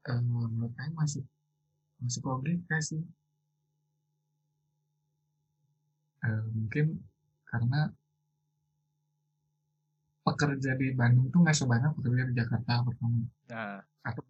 eh, 0.05 0.21
menurut 0.21 0.73
saya 0.77 0.91
masih 0.93 1.23
masih 2.05 2.21
logika 2.29 2.77
sih. 2.85 3.01
Eh, 6.25 6.45
mungkin 6.53 7.01
karena 7.49 7.89
pekerja 10.25 10.73
di 10.77 10.93
Bandung 10.93 11.29
tuh 11.33 11.41
nggak 11.41 11.57
sebanyak 11.57 11.91
pekerja 11.97 12.23
di 12.29 12.35
Jakarta 12.37 12.73
pertama. 12.85 13.25
nah 13.49 13.81
Satu. 14.05 14.21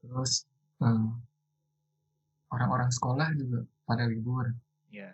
Terus 0.00 0.32
eh, 0.80 1.08
orang-orang 2.48 2.88
sekolah 2.88 3.28
juga 3.36 3.68
pada 3.84 4.08
libur 4.08 4.48
ya 4.88 5.12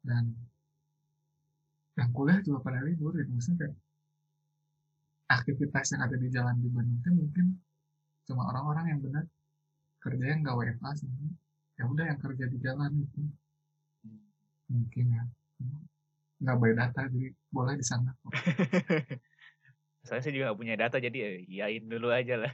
dan 0.00 0.32
yang 2.00 2.10
kuliah 2.16 2.40
juga 2.40 2.64
pada 2.64 2.80
libur 2.80 3.12
gitu. 3.12 3.28
Maksudnya 3.28 3.68
kayak 3.68 3.74
aktivitas 5.30 5.86
yang 5.92 6.02
ada 6.08 6.16
di 6.16 6.28
jalan 6.32 6.56
di 6.58 6.68
Bandung 6.72 6.96
itu 6.96 7.10
mungkin 7.12 7.46
cuma 8.24 8.48
orang-orang 8.48 8.96
yang 8.96 9.00
benar 9.04 9.24
kerjanya 10.00 10.36
nggak 10.40 10.56
WFA 10.56 10.90
sih. 10.96 11.08
Ya 11.76 11.84
udah 11.84 12.04
yang 12.08 12.18
kerja 12.20 12.44
di 12.48 12.58
jalan 12.64 12.90
itu 13.04 13.20
mungkin 14.72 15.04
ya. 15.12 15.24
Nggak 16.40 16.56
by 16.56 16.72
data 16.72 17.00
jadi 17.12 17.28
boleh 17.52 17.74
di 17.76 17.84
sana. 17.84 18.10
Kok. 18.24 18.32
saya 20.00 20.24
sih 20.24 20.32
juga 20.32 20.48
gak 20.48 20.60
punya 20.64 20.80
data 20.80 20.96
jadi 20.96 21.12
ya 21.12 21.30
iyain 21.44 21.84
dulu 21.84 22.08
aja 22.08 22.40
lah. 22.40 22.52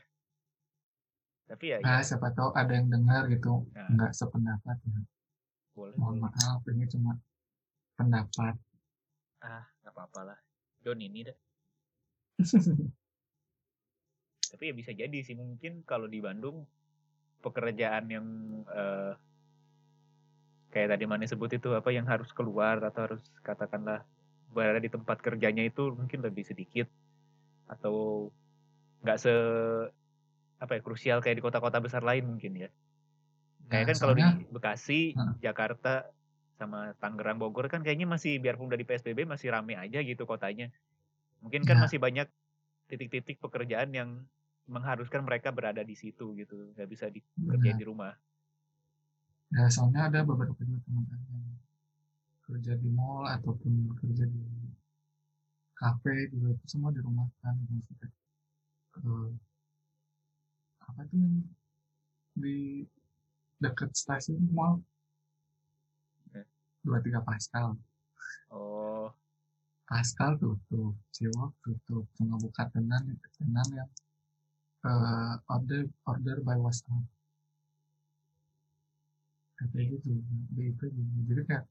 Tapi 1.46 1.70
ya, 1.70 1.78
nah 1.78 2.02
ya 2.02 2.10
siapa 2.10 2.34
tahu 2.34 2.50
ada 2.58 2.74
yang 2.74 2.90
dengar 2.90 3.30
gitu. 3.30 3.62
Nah. 3.70 3.86
nggak 3.94 4.10
sependapat 4.10 4.76
ya. 4.82 4.98
Boleh 5.78 5.94
mohon 5.94 6.18
boleh. 6.18 6.26
maaf 6.26 6.66
ini 6.66 6.90
cuma 6.90 7.14
pendapat 7.94 8.58
ah 9.46 9.64
nggak 9.82 9.94
apa-apa 9.94 10.20
lah. 10.34 10.38
Don 10.82 10.98
ini 10.98 11.22
dah. 11.22 11.36
Tapi 14.50 14.62
ya 14.70 14.74
bisa 14.74 14.92
jadi 14.94 15.18
sih 15.22 15.38
mungkin 15.38 15.86
kalau 15.86 16.10
di 16.10 16.18
Bandung 16.18 16.66
pekerjaan 17.42 18.10
yang 18.10 18.26
eh, 18.66 19.12
kayak 20.74 20.98
tadi 20.98 21.04
mana 21.06 21.24
sebut 21.24 21.50
itu 21.54 21.72
apa 21.72 21.88
yang 21.94 22.04
harus 22.04 22.28
keluar 22.34 22.82
atau 22.82 23.00
harus 23.06 23.22
katakanlah 23.40 24.02
berada 24.50 24.80
di 24.82 24.90
tempat 24.90 25.20
kerjanya 25.22 25.62
itu 25.66 25.92
mungkin 25.94 26.24
lebih 26.24 26.42
sedikit 26.46 26.88
atau 27.66 28.28
nggak 29.02 29.18
se 29.20 29.34
apa 30.56 30.72
ya 30.76 30.80
krusial 30.80 31.20
kayak 31.20 31.36
di 31.38 31.44
kota-kota 31.44 31.78
besar 31.78 32.00
lain 32.02 32.24
mungkin 32.26 32.66
ya. 32.66 32.70
Kayak 33.66 33.84
Nah, 33.84 33.88
kan 33.92 33.96
kalau 33.98 34.14
di 34.14 34.24
Bekasi 34.48 35.00
Heeh. 35.12 35.34
Jakarta 35.42 36.08
sama 36.56 36.96
Tangerang 36.96 37.36
Bogor 37.36 37.68
kan 37.68 37.84
kayaknya 37.84 38.08
masih 38.08 38.40
biarpun 38.40 38.66
udah 38.72 38.80
di 38.80 38.88
PSBB 38.88 39.28
masih 39.28 39.52
rame 39.52 39.76
aja 39.76 40.00
gitu 40.00 40.24
kotanya 40.24 40.72
mungkin 41.44 41.62
kan 41.68 41.76
Ya. 41.76 41.84
masih 41.84 42.00
banyak 42.00 42.28
titik-titik 42.88 43.36
pekerjaan 43.38 43.92
yang 43.92 44.10
mengharuskan 44.66 45.22
mereka 45.22 45.52
berada 45.54 45.84
di 45.84 45.94
situ 45.94 46.32
gitu 46.34 46.72
nggak 46.74 46.88
bisa 46.90 47.06
dikerjain 47.12 47.76
Benar. 47.76 47.80
di 47.80 47.86
rumah 47.86 48.12
Ya, 49.54 49.70
soalnya 49.70 50.10
ada 50.10 50.26
beberapa 50.26 50.58
juga 50.58 50.82
teman 50.82 51.06
yang 51.06 51.54
kerja 52.50 52.72
di 52.74 52.90
mall 52.90 53.30
ataupun 53.30 53.94
kerja 53.94 54.26
di 54.26 54.42
kafe 55.78 56.32
juga 56.34 56.50
itu 56.56 56.66
semua 56.66 56.90
di 56.90 56.98
rumah 56.98 57.30
kan 57.44 57.54
maksudnya 57.70 58.10
eh, 58.98 59.30
apa 60.82 61.00
tuh 61.06 61.18
yang 61.20 61.36
di 62.36 62.82
dekat 63.62 63.94
stasiun 63.94 64.50
mall. 64.50 64.82
Dua 66.86 67.02
tiga 67.02 67.18
Pascal. 67.26 67.74
Oh. 68.54 69.10
Pascal 69.86 70.38
tutup 70.38 70.94
Ciwok 71.10 71.50
tutup. 71.66 72.06
Cuma 72.14 72.38
buka 72.38 72.70
tenan 72.70 73.02
tenan 73.42 73.66
yang 73.74 73.90
eh, 74.86 75.34
order 75.50 75.90
order 76.06 76.36
by 76.46 76.54
WhatsApp. 76.62 77.02
Kayak 79.74 79.98
gitu 79.98 80.22
itu 80.54 80.84
jadi 81.26 81.42
kayak 81.48 81.64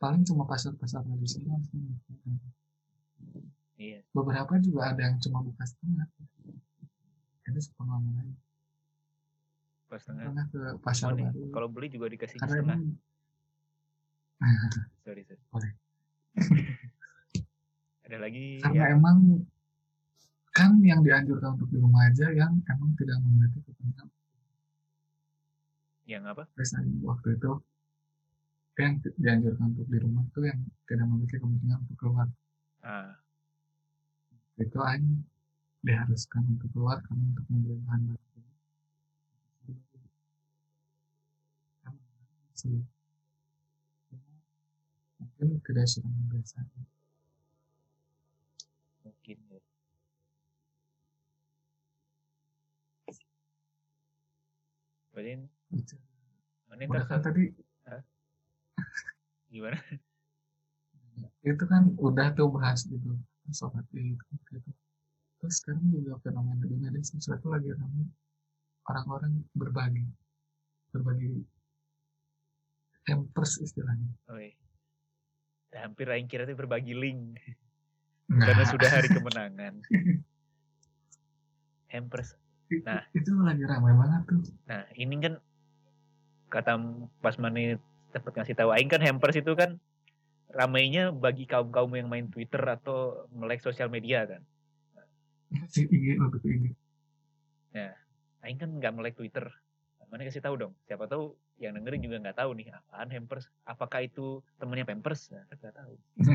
paling 0.00 0.24
cuma 0.24 0.48
pasar-pasar 0.48 1.04
tradisional 1.04 1.60
sih. 1.68 1.80
Iya. 3.80 4.04
beberapa 4.12 4.60
juga 4.60 4.92
ada 4.92 5.08
yang 5.08 5.16
cuma 5.24 5.40
buka 5.40 5.64
setengah. 5.64 6.04
Itu 7.48 7.60
sepengalaman 7.64 8.28
aja 8.28 8.36
setengah. 9.98 10.46
ke 10.52 10.60
pasar 10.84 11.10
Oh, 11.10 11.16
nih, 11.18 11.26
baru. 11.26 11.42
kalau 11.50 11.68
beli 11.72 11.88
juga 11.90 12.06
dikasih 12.06 12.38
karena 12.38 12.54
setengah. 12.54 12.78
Sorry, 15.04 15.22
sorry. 15.28 15.42
Boleh. 15.52 15.72
Ada 18.08 18.16
lagi 18.26 18.58
karena 18.64 18.90
ya. 18.90 18.96
emang 18.96 19.44
kan 20.50 20.82
yang 20.82 21.04
dianjurkan 21.04 21.54
untuk 21.54 21.70
di 21.70 21.78
rumah 21.78 22.10
aja 22.10 22.26
yang 22.34 22.58
emang 22.66 22.90
tidak 22.98 23.22
memiliki 23.22 23.62
kepentingan 23.62 24.08
yang 26.10 26.26
apa? 26.26 26.42
misalnya 26.58 26.90
waktu 27.06 27.38
itu 27.38 27.52
yang 28.82 28.98
dianjurkan 29.14 29.66
untuk 29.78 29.86
di 29.86 29.98
rumah 30.02 30.26
tuh 30.34 30.42
yang 30.42 30.58
tidak 30.90 31.06
memiliki 31.06 31.38
kepentingan 31.38 31.78
untuk 31.86 31.98
keluar 32.02 32.26
Ah, 32.82 33.14
itu 34.58 34.78
aja 34.80 35.12
diharuskan 35.86 36.42
untuk 36.50 36.66
keluar 36.74 36.98
karena 37.06 37.24
untuk 37.30 37.44
membeli 37.46 37.76
bahan 37.86 38.10
baku 38.10 38.40
mungkin 45.48 45.86
sudah 45.86 46.12
biasa 46.32 46.56
mungkin. 49.04 49.38
ya. 49.48 49.60
Berarti 55.10 55.30
ini 55.36 55.46
udah 56.70 56.86
ntar 56.86 57.04
kan 57.10 57.20
tadi 57.20 57.50
gimana? 59.50 59.76
itu 61.40 61.64
kan 61.64 61.88
udah 61.96 62.32
tuh 62.36 62.48
bahas 62.52 62.84
gitu 62.84 63.16
sholat 63.50 63.84
id 63.96 64.20
gitu 64.52 64.70
terus 65.40 65.54
sekarang 65.58 65.88
juga 65.88 66.20
fenomena 66.20 66.64
di 66.68 66.76
media 66.76 67.00
sosial 67.00 67.40
itu 67.40 67.48
lagi 67.48 67.68
ramai 67.72 68.06
orang-orang 68.92 69.32
berbagi 69.56 70.04
berbagi 70.92 71.32
hampers 73.08 73.56
istilahnya 73.64 74.12
Oi. 74.28 74.59
Hampir 75.70 76.10
aing 76.10 76.26
kira 76.26 76.46
itu 76.46 76.58
berbagi 76.58 76.94
link 76.94 77.38
Nah, 78.30 78.46
karena 78.46 78.64
sudah 78.70 78.86
hari 78.86 79.10
kemenangan. 79.10 79.82
Hampers. 81.92 82.38
nah. 82.86 83.02
itu 83.10 83.34
lagi 83.42 83.66
ramai 83.66 83.90
banget 83.98 84.22
tuh 84.30 84.46
Nah, 84.70 84.86
ini 84.94 85.18
kan 85.18 85.34
kata 86.46 86.78
pas 87.18 87.34
Mani 87.42 87.74
dapat 88.14 88.30
ngasih 88.30 88.54
tahu 88.54 88.70
aing 88.70 88.86
kan 88.86 89.02
hampers 89.02 89.38
itu 89.38 89.54
kan 89.58 89.82
ramainya 90.50 91.10
bagi 91.10 91.50
kaum-kaum 91.50 91.90
yang 91.94 92.06
main 92.06 92.30
Twitter 92.30 92.62
atau 92.62 93.26
melek 93.34 93.62
sosial 93.62 93.90
media 93.90 94.26
kan. 94.26 94.42
si 95.66 95.86
ke 95.86 95.94
IG 95.94 96.06
Aing 98.40 98.58
kan 98.58 98.70
nggak 98.70 98.94
melek 98.94 99.14
Twitter. 99.18 99.50
Mana 100.10 100.26
kasih 100.26 100.42
tahu 100.42 100.58
dong. 100.58 100.74
Siapa 100.90 101.06
tahu 101.06 101.38
yang 101.62 101.78
dengerin 101.78 102.02
juga 102.02 102.18
nggak 102.18 102.38
tahu 102.42 102.50
nih 102.58 102.74
apaan 102.74 103.08
hampers. 103.14 103.46
Apakah 103.62 104.02
itu 104.02 104.42
temennya 104.58 104.82
Pampers? 104.82 105.30
Nah, 105.30 105.46
nggak 105.46 105.74
tahu. 105.78 105.94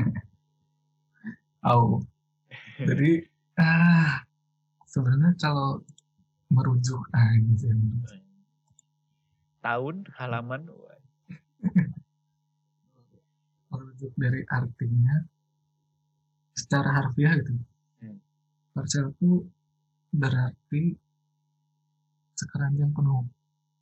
oh 1.66 2.00
jadi 2.78 3.26
ah 3.58 4.22
sebenarnya 4.86 5.32
kalau 5.40 5.80
merujuk 6.52 7.02
aja 7.10 7.72
Tahun, 9.66 10.06
halaman, 10.14 10.70
merujuk 13.74 14.14
dari 14.14 14.46
artinya 14.46 15.26
secara 16.54 17.02
harfiah 17.02 17.34
gitu. 17.34 17.50
Hmm. 17.98 18.22
Parcel 18.70 19.10
itu 19.10 19.42
berarti 20.14 20.94
sekeranjang 22.38 22.94
penuh 22.94 23.26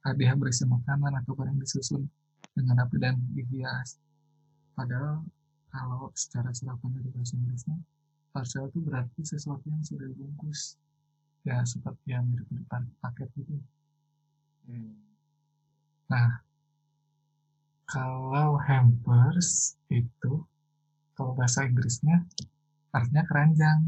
hadiah 0.05 0.37
berisi 0.37 0.69
makanan 0.69 1.17
atau 1.25 1.33
barang 1.33 1.57
disusun 1.57 2.05
dengan 2.53 2.85
rapi 2.85 3.01
dan 3.01 3.17
dihias. 3.33 3.97
Padahal 4.77 5.25
kalau 5.73 6.13
secara 6.15 6.53
serapan 6.53 6.93
dari 7.01 7.09
bahasa 7.11 7.35
Inggrisnya, 7.41 7.81
parcel 8.31 8.69
itu 8.69 8.79
berarti 8.85 9.21
sesuatu 9.25 9.65
yang 9.67 9.83
sudah 9.83 10.07
dibungkus. 10.07 10.77
Ya 11.45 11.61
seperti 11.65 12.13
yang 12.13 12.25
mirip 12.29 12.47
mirip 12.53 12.69
paket 13.01 13.29
gitu. 13.37 13.57
hmm, 14.69 14.93
Kalau 17.85 18.57
hampers 18.61 19.77
itu, 19.93 20.33
kalau 21.17 21.33
bahasa 21.37 21.65
Inggrisnya 21.65 22.25
artinya 22.93 23.25
keranjang. 23.25 23.81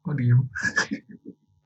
Kok 0.00 0.14
diem? 0.16 0.40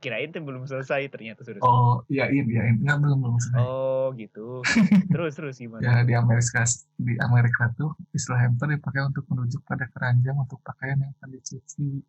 kirain 0.05 0.29
tuh 0.29 0.45
belum 0.45 0.69
selesai 0.69 1.09
ternyata 1.09 1.41
sudah. 1.41 1.65
Oh, 1.65 2.05
iyain, 2.13 2.45
iyain. 2.45 2.77
Enggak, 2.85 3.01
belum, 3.01 3.19
belum 3.25 3.37
selesai. 3.41 3.65
Oh 3.65 4.13
gitu. 4.13 4.61
Terus 5.13 5.33
terus 5.33 5.57
gimana? 5.57 5.81
Ya, 5.81 5.95
di 6.05 6.13
Amerika, 6.13 6.61
di 7.01 7.17
Amerika 7.25 7.73
tuh 7.73 7.97
istilah 8.13 8.45
hamper 8.45 8.77
dipakai 8.77 9.09
untuk 9.09 9.25
merujuk 9.33 9.65
pada 9.65 9.89
keranjang 9.89 10.37
untuk 10.37 10.61
pakaian 10.61 11.01
yang 11.01 11.13
akan 11.17 11.29
dicuci. 11.33 12.05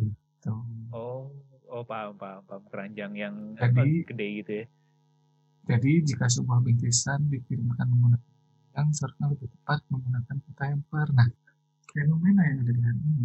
Gitu. 0.00 0.54
Oh, 0.96 1.28
oh 1.68 1.84
paham 1.84 2.16
paham 2.16 2.40
paham 2.48 2.64
keranjang 2.72 3.12
yang 3.12 3.34
apa, 3.60 3.84
Jadi- 3.84 4.08
gede 4.08 4.26
gitu 4.40 4.52
ya. 4.64 4.66
Jadi, 5.64 5.92
jika 6.04 6.28
sebuah 6.28 6.60
bingkisan 6.60 7.24
dikirimkan 7.32 7.88
menggunakan 7.88 8.32
yang 8.76 8.88
seharusnya 8.92 9.32
lebih 9.32 9.48
tepat 9.48 9.80
menggunakan 9.88 10.36
kata 10.44 10.64
hamper. 10.68 11.08
Nah, 11.16 11.28
fenomena 11.88 12.42
yang 12.44 12.58
ada 12.60 12.72
di 12.74 12.82
hari 12.84 13.00
ini, 13.00 13.24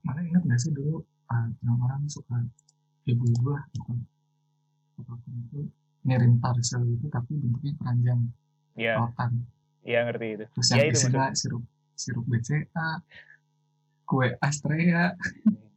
mana 0.00 0.20
ingat 0.24 0.42
nggak 0.48 0.60
sih 0.64 0.72
dulu 0.72 1.04
orang-orang 1.30 2.02
suka 2.10 2.36
ibu-ibu 3.06 3.54
lah 3.54 3.62
atau 3.78 3.94
apa 5.00 5.12
pun 5.16 5.32
itu 5.46 5.60
ngirim 6.04 6.36
parcel 6.38 6.82
itu 6.84 7.06
tapi 7.08 7.32
bentuknya 7.36 7.72
keranjang 7.78 8.20
Iya, 8.74 8.96
rotan. 8.96 9.30
iya 9.82 10.06
ngerti 10.06 10.26
itu. 10.34 10.44
Terus 10.54 10.68
Ya 10.70 10.76
yang 10.76 10.86
itu 10.88 10.98
isinya 10.98 11.26
sirup 11.34 11.62
sirup 11.92 12.24
BCA, 12.26 12.88
kue 14.04 14.28
Astrea, 14.40 15.12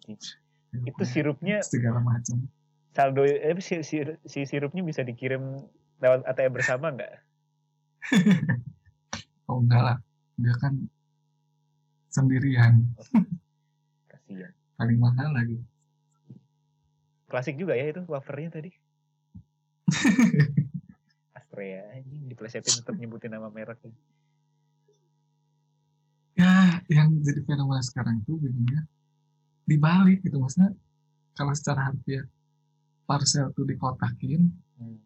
Itu 0.89 1.03
sirupnya 1.05 1.61
segala 1.61 2.01
macam. 2.01 2.49
saldo 2.93 3.25
eh, 3.25 3.53
si, 3.57 3.81
si, 3.81 4.01
si 4.23 4.45
sirupnya 4.45 4.81
bisa 4.81 5.01
dikirim 5.01 5.41
lewat 5.97 6.25
ATM 6.25 6.51
bersama 6.53 6.93
nggak? 6.93 7.13
Oh 9.43 9.59
enggak 9.59 9.83
lah, 9.83 9.97
dia 10.39 10.55
kan 10.55 10.87
sendirian, 12.07 12.95
Kasihan. 14.07 14.53
Paling 14.77 14.97
mahal 14.97 15.29
lagi. 15.33 15.57
Klasik 17.29 17.57
juga 17.57 17.73
ya 17.73 17.89
itu 17.89 18.01
wafernya 18.05 18.61
tadi. 18.61 18.71
Astrea 21.37 21.97
anjing 21.97 22.29
diplesetin 22.29 22.81
tetap 22.81 22.95
nyebutin 22.97 23.33
nama 23.33 23.49
merek. 23.49 23.81
Ya, 26.33 26.81
yang 26.89 27.13
jadi 27.21 27.45
fenomena 27.45 27.81
sekarang 27.85 28.25
itu 28.25 28.33
begini 28.41 28.81
dibalik 29.63 30.19
gitu 30.25 30.41
maksudnya 30.43 30.75
kalau 31.33 31.53
secara 31.55 31.89
harfiah 31.89 32.25
parcel 33.07 33.49
tuh 33.53 33.65
dikotakin, 33.67 34.51
Hmm. 34.73 34.97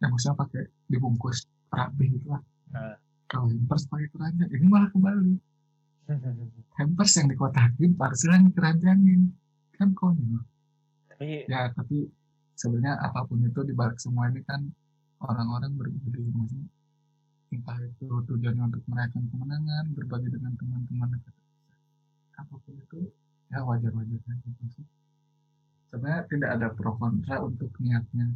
ya 0.00 0.06
maksudnya 0.12 0.36
pakai 0.36 0.68
dibungkus 0.88 1.48
rapi 1.72 2.12
gitu 2.12 2.28
lah. 2.28 2.42
Ah. 2.76 2.96
Kalau 3.28 3.48
hampers 3.48 3.88
pakai 3.88 4.08
keranjang, 4.12 4.50
ini 4.52 4.66
malah 4.68 4.92
kembali. 4.92 5.32
Hampers 6.78 7.12
yang 7.18 7.28
dikotakin, 7.30 7.90
yang 7.94 8.44
dikeranjangin. 8.50 9.20
Kan 9.76 9.94
konyol. 9.94 10.42
Tapi 11.10 11.46
ya 11.46 11.70
tapi 11.72 12.08
sebenarnya 12.58 12.98
apa 13.00 13.26
pun 13.26 13.42
itu 13.42 13.60
di 13.66 13.74
balik 13.74 13.98
semua 13.98 14.30
ini 14.30 14.42
kan 14.46 14.62
orang-orang 15.22 15.72
berbagi 15.78 16.22
maksudnya 16.34 16.70
entah 17.52 17.78
itu 17.84 18.08
tujuannya 18.08 18.64
untuk 18.64 18.82
merayakan 18.88 19.28
kemenangan 19.28 19.84
berbagi 19.92 20.28
dengan 20.32 20.56
teman-teman 20.56 21.20
apa 22.40 22.54
pun 22.56 22.74
itu 22.80 23.12
ya 23.52 23.60
wajar-wajar 23.60 24.20
saja 24.24 24.48
maksudnya 24.56 24.88
sebenarnya 25.92 26.22
tidak 26.32 26.50
ada 26.56 26.66
pro 26.72 26.96
kontra 26.96 27.36
untuk 27.44 27.70
niatnya 27.76 28.32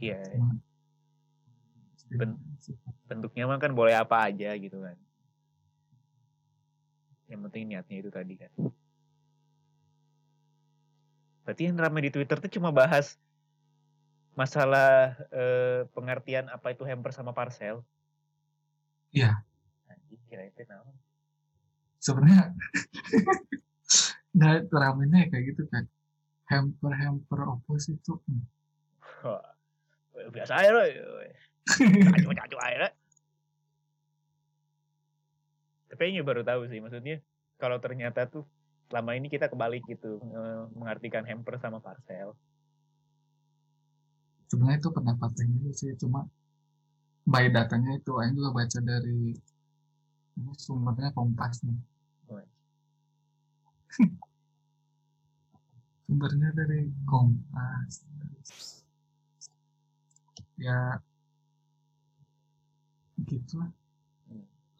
iya 0.00 0.18
cuma 0.32 0.56
Ben- 2.12 2.40
sifat 2.60 2.94
bentuknya 3.08 3.48
mah 3.48 3.56
kan 3.56 3.72
boleh 3.72 3.96
apa 3.96 4.28
aja 4.28 4.52
gitu 4.60 4.84
kan. 4.84 4.96
Yang 7.32 7.40
penting 7.48 7.62
niatnya 7.72 7.96
itu 8.04 8.10
tadi 8.12 8.34
kan. 8.36 8.52
Berarti 11.48 11.62
yang 11.64 11.80
ramai 11.80 12.04
di 12.04 12.10
Twitter 12.12 12.36
tuh 12.36 12.52
cuma 12.52 12.68
bahas 12.68 13.16
masalah 14.36 15.16
eh, 15.32 15.88
pengertian 15.96 16.52
apa 16.52 16.76
itu 16.76 16.84
hamper 16.84 17.16
sama 17.16 17.32
parcel. 17.32 17.80
Iya. 19.16 19.40
Anjing 19.88 20.20
kira 20.28 20.44
itu 20.44 20.64
naon. 20.68 20.96
sebenarnya 22.02 22.50
nah 24.38 24.58
ramenya 24.66 25.30
kayak 25.30 25.54
gitu 25.54 25.70
kan 25.70 25.86
hamper 26.50 26.90
hamper 26.98 27.46
opus 27.46 27.94
itu 27.94 28.18
biasa 30.34 30.52
aja 30.58 30.70
loh. 30.74 30.84
Cacu-cacu 32.10 32.58
aja. 32.58 32.90
Tapi 35.92 36.02
ini 36.08 36.24
baru 36.24 36.40
tahu 36.40 36.64
sih, 36.72 36.80
maksudnya 36.80 37.20
kalau 37.60 37.76
ternyata 37.76 38.24
tuh 38.24 38.48
selama 38.88 39.12
ini 39.12 39.28
kita 39.28 39.52
kebalik 39.52 39.84
gitu 39.84 40.20
eh, 40.20 40.64
mengartikan 40.72 41.24
hamper 41.28 41.60
sama 41.60 41.84
parcel. 41.84 42.32
sebenarnya 44.52 44.84
itu 44.84 44.92
pendapatnya 44.92 45.48
dulu 45.48 45.72
sih 45.72 45.96
cuma 45.96 46.28
by 47.24 47.48
datanya 47.48 47.96
itu 47.96 48.12
Aing 48.20 48.36
juga 48.36 48.52
baca 48.52 48.78
dari 48.84 49.32
ini 50.36 50.52
sumbernya 50.60 51.08
Kompas 51.16 51.64
nih. 51.64 51.80
Oh, 52.28 52.36
sumbernya 56.04 56.52
dari 56.52 56.92
Kompas. 57.08 58.04
Ya 60.60 61.00
gitu 63.24 63.64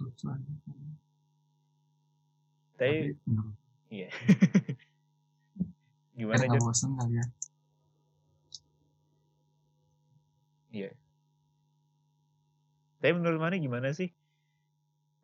Hmm. 0.03 0.97
Tapi 2.77 3.17
menurut 3.29 3.57
iya. 3.93 4.09
Gimana 6.19 6.45
bosan 6.61 6.93
kali 6.99 7.19
ya 7.19 7.27
Iya. 10.73 10.89
Tapi 13.05 13.13
menurut 13.13 13.37
mana 13.37 13.61
gimana 13.61 13.93
sih? 13.93 14.09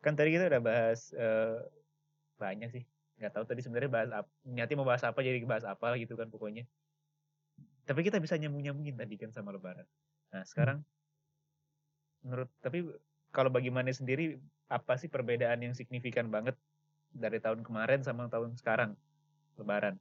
Kan 0.05 0.13
tadi 0.13 0.37
kita 0.37 0.45
udah 0.45 0.61
bahas 0.61 1.09
eh, 1.17 1.57
banyak 2.37 2.69
sih. 2.69 2.83
Nggak 3.17 3.33
tahu 3.33 3.49
tadi 3.49 3.65
sebenarnya 3.65 3.89
bahas 3.89 4.09
apa. 4.13 4.29
Niatnya 4.45 4.77
mau 4.77 4.85
bahas 4.85 5.01
apa 5.01 5.25
jadi 5.25 5.41
bahas 5.49 5.65
apa 5.65 5.97
gitu 5.97 6.13
kan 6.13 6.29
pokoknya. 6.29 6.69
Tapi 7.89 8.05
kita 8.05 8.21
bisa 8.21 8.37
nyambung-nyambungin 8.37 8.93
tadi 8.93 9.17
kan 9.17 9.33
sama 9.33 9.49
lebaran. 9.49 9.89
Nah 10.29 10.45
sekarang 10.45 10.85
menurut 12.21 12.53
tapi 12.61 12.85
kalau 13.33 13.49
bagi 13.49 13.73
Mane 13.73 13.89
sendiri 13.89 14.37
apa 14.69 14.93
sih 14.95 15.09
perbedaan 15.09 15.59
yang 15.59 15.73
signifikan 15.73 16.29
banget 16.29 16.53
dari 17.09 17.41
tahun 17.41 17.65
kemarin 17.65 18.05
sama 18.05 18.29
tahun 18.29 18.53
sekarang 18.55 18.93
lebaran? 19.57 19.97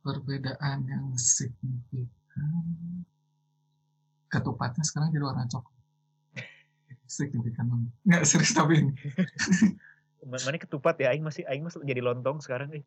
perbedaan 0.00 0.80
yang 0.88 1.12
signifikan 1.12 3.04
ketupatnya 4.32 4.80
sekarang 4.80 5.12
jadi 5.12 5.24
warna 5.28 5.44
coklat 5.44 5.76
signifikan 7.20 7.68
banget 7.68 7.90
nggak 8.08 8.24
serius 8.24 8.56
tapi 8.56 8.80
ini 8.80 8.92
Ma- 10.24 10.40
Mane 10.40 10.56
ketupat 10.56 10.96
ya, 11.00 11.12
Aing 11.12 11.24
masih 11.24 11.44
Aing 11.48 11.64
masih 11.64 11.80
jadi 11.80 12.04
lontong 12.04 12.44
sekarang 12.44 12.68
nih. 12.68 12.84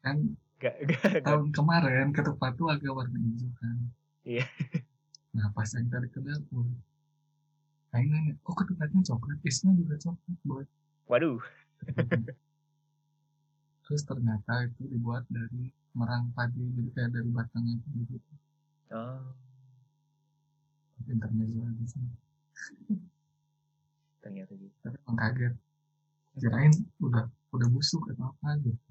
kan 0.00 0.16
Gak, 0.56 0.72
gak, 0.88 1.20
gak. 1.20 1.24
tahun 1.24 1.52
kemarin 1.52 2.16
ketupat 2.16 2.56
tuh 2.56 2.72
agak 2.72 2.92
warna 2.96 3.16
hijau 3.16 3.48
kan 3.60 3.76
Iya. 4.24 4.44
Nah 5.36 5.52
pas 5.52 5.68
yang 5.76 5.92
tadi 5.92 6.08
ke 6.08 6.20
dapur. 6.24 6.64
Aing 7.92 8.08
nanya 8.08 8.32
kok 8.40 8.54
ketupatnya 8.56 9.00
coklat? 9.04 9.38
Isinya 9.44 9.72
juga 9.76 9.94
coklat 10.00 10.38
buat. 10.48 10.66
Waduh, 11.06 11.38
terus 13.86 14.02
ternyata 14.02 14.66
itu 14.66 14.82
dibuat 14.90 15.22
dari 15.30 15.70
merang 15.94 16.34
padi 16.34 16.58
jadi 16.74 16.90
kayak 16.90 17.10
dari 17.14 17.30
batangnya 17.30 17.78
gitu. 17.86 18.18
Oh, 18.90 19.22
intermezzo 21.06 21.60
aja 21.62 21.84
sih 21.86 22.00
ternyata 24.26 24.52
gitu. 24.58 24.74
tapi 24.82 24.96
emang 25.06 25.18
kaget. 25.22 25.54
Kirain 26.36 26.74
udah 26.98 27.24
udah 27.54 27.68
busuk 27.70 28.02
atau 28.10 28.34
apa 28.34 28.58
gitu. 28.60 28.90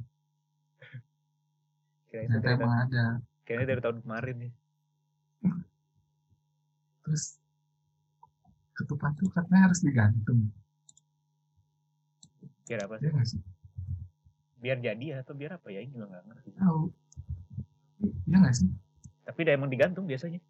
Kirain 2.08 2.32
ternyata 2.32 2.56
emang 2.56 2.76
ada. 2.88 3.06
kirain 3.44 3.68
dari 3.68 3.82
tahun 3.84 4.00
kemarin 4.00 4.36
nih. 4.48 4.52
Terus 7.06 7.38
ketupat 8.74 9.14
tuh 9.16 9.30
katanya 9.30 9.70
harus 9.70 9.80
digantung 9.80 10.50
Biar 12.66 12.82
apa 12.82 12.98
ya 12.98 13.06
sih? 13.06 13.14
nggak 13.14 13.28
sih 13.30 13.42
Biar 14.58 14.78
jadi 14.82 15.06
ya 15.06 15.16
atau 15.22 15.38
biar 15.38 15.62
apa 15.62 15.70
ya? 15.70 15.86
Ini 15.86 15.94
juga 15.94 16.10
nggak 16.10 16.24
ngerti. 16.26 16.50
tahu 16.58 16.82
ya 18.26 18.36
nggak 18.42 18.56
sih 18.58 18.70
Tapi 19.22 19.40
udah 19.42 19.54
emang 19.54 19.70
digantung 19.70 20.06
biasanya. 20.06 20.42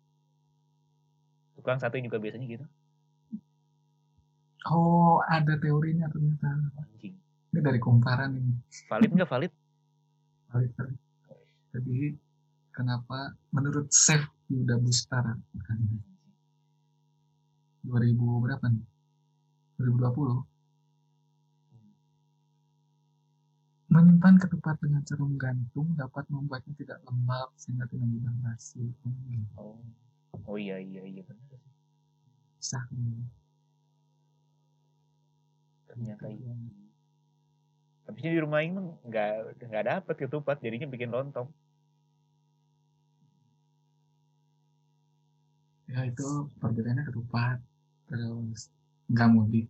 Tukang 1.55 1.79
satu 1.79 1.99
juga 1.99 2.15
biasanya 2.15 2.47
gitu. 2.47 2.65
oh 4.65 5.19
ada 5.27 5.55
teorinya 5.55 6.07
ternyata 6.07 6.47
Anjing. 6.79 7.15
ini 7.51 7.59
dari 7.59 7.77
kumparan 7.77 8.33
ini 8.33 8.55
Valid 8.87 9.11
nggak 9.11 9.29
valid? 9.29 9.51
Valid, 10.49 10.71
valid. 10.73 10.97
jadi 11.75 12.15
kenapa 12.71 13.35
menurut 13.51 13.91
Chef 13.91 14.23
Yuda 14.47 14.79
Bustara 14.79 15.35
kan 15.37 15.79
2000 17.87 18.41
berapa 18.43 18.65
nih 18.73 18.83
2020 19.77 20.43
menyimpan 23.95 24.35
ketupat 24.43 24.75
dengan 24.83 25.01
cara 25.07 25.21
menggantung 25.23 25.87
dapat 25.95 26.25
membuatnya 26.27 26.73
tidak 26.75 26.99
lembab 27.07 27.49
sehingga 27.55 27.85
tidak 27.87 28.07
mudah 28.11 28.33
basi 28.43 28.83
Hmm, 29.05 29.45
Oh, 29.55 29.79
oh 30.49 30.57
iya 30.59 30.75
iya 30.81 31.01
iya 31.05 31.21
benar. 31.23 31.59
sah. 32.59 32.83
Ternyata 35.87 36.25
iya. 36.27 36.51
Habisnya 38.05 38.31
di 38.35 38.41
rumah 38.41 38.61
ini 38.61 38.77
nggak 39.07 39.31
nggak 39.69 39.85
dapet 39.85 40.15
ketupat, 40.27 40.57
jadinya 40.61 40.87
bikin 40.89 41.09
lontong. 41.13 41.47
ya 45.85 46.01
itu 46.09 46.49
perbedaannya 46.59 47.03
ketupat 47.07 47.57
terus 48.09 48.69
nggak 49.09 49.29
mudik 49.31 49.67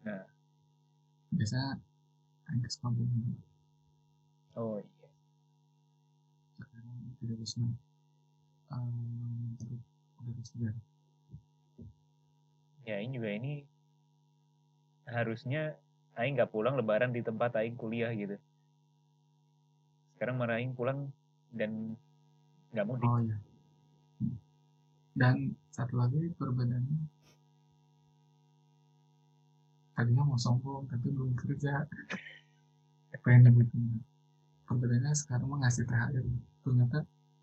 Nah. 0.00 0.24
biasa 1.36 1.76
ke 2.48 2.68
Sukabumi 2.72 3.36
Oh 4.56 4.80
iya. 4.80 5.08
sekarang 6.58 6.96
tidak 7.20 7.36
bisa 7.38 7.60
um, 8.72 9.54
terus. 9.60 10.50
Ya 12.82 12.96
ini 12.98 13.14
juga 13.20 13.30
ini 13.30 13.52
harusnya 15.06 15.76
Aing 16.18 16.34
nggak 16.34 16.50
pulang 16.50 16.74
lebaran 16.80 17.14
di 17.14 17.22
tempat 17.22 17.54
Aing 17.54 17.78
kuliah 17.78 18.10
gitu. 18.16 18.40
Sekarang 20.16 20.40
malah 20.40 20.58
Aing 20.58 20.74
pulang 20.74 21.12
dan 21.54 21.94
nggak 22.74 22.86
mudik. 22.88 23.06
oh 23.06 23.20
iya 23.22 23.36
dan 25.18 25.54
satu 25.70 25.98
lagi 25.98 26.30
perbedaannya 26.38 26.98
tadinya 29.94 30.24
mau 30.24 30.38
sombong 30.40 30.88
tapi 30.88 31.12
belum 31.12 31.36
kerja 31.36 31.84
pengen 33.20 33.50
nyebutin 33.50 34.00
perbedaannya 34.64 35.12
sekarang 35.12 35.50
mah 35.50 35.66
ngasih 35.66 35.84
THR 35.84 36.24
ternyata 36.64 36.98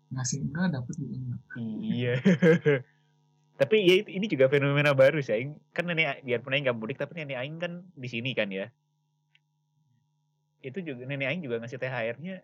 ngasih 0.08 0.38
enggak 0.42 0.66
dapet 0.72 0.94
juga 0.96 1.14
enggak 1.20 1.40
Iya. 1.84 2.14
tapi 3.60 3.76
ya 3.84 3.94
ini 4.06 4.26
juga 4.30 4.46
fenomena 4.48 4.94
baru 4.94 5.18
sih 5.18 5.34
Aing. 5.34 5.52
Kan 5.74 5.90
nenek 5.90 6.22
biarpun 6.24 6.54
Aing 6.54 6.64
nggak 6.64 6.78
mudik 6.78 6.96
tapi 6.96 7.18
nenek 7.18 7.36
Aing 7.36 7.58
kan 7.58 7.84
di 7.92 8.08
sini 8.08 8.32
kan 8.32 8.48
ya. 8.48 8.70
Itu 10.62 10.80
juga 10.80 11.04
nenek 11.04 11.28
Aing 11.28 11.42
juga 11.44 11.60
ngasih 11.60 11.76
THR-nya 11.76 12.40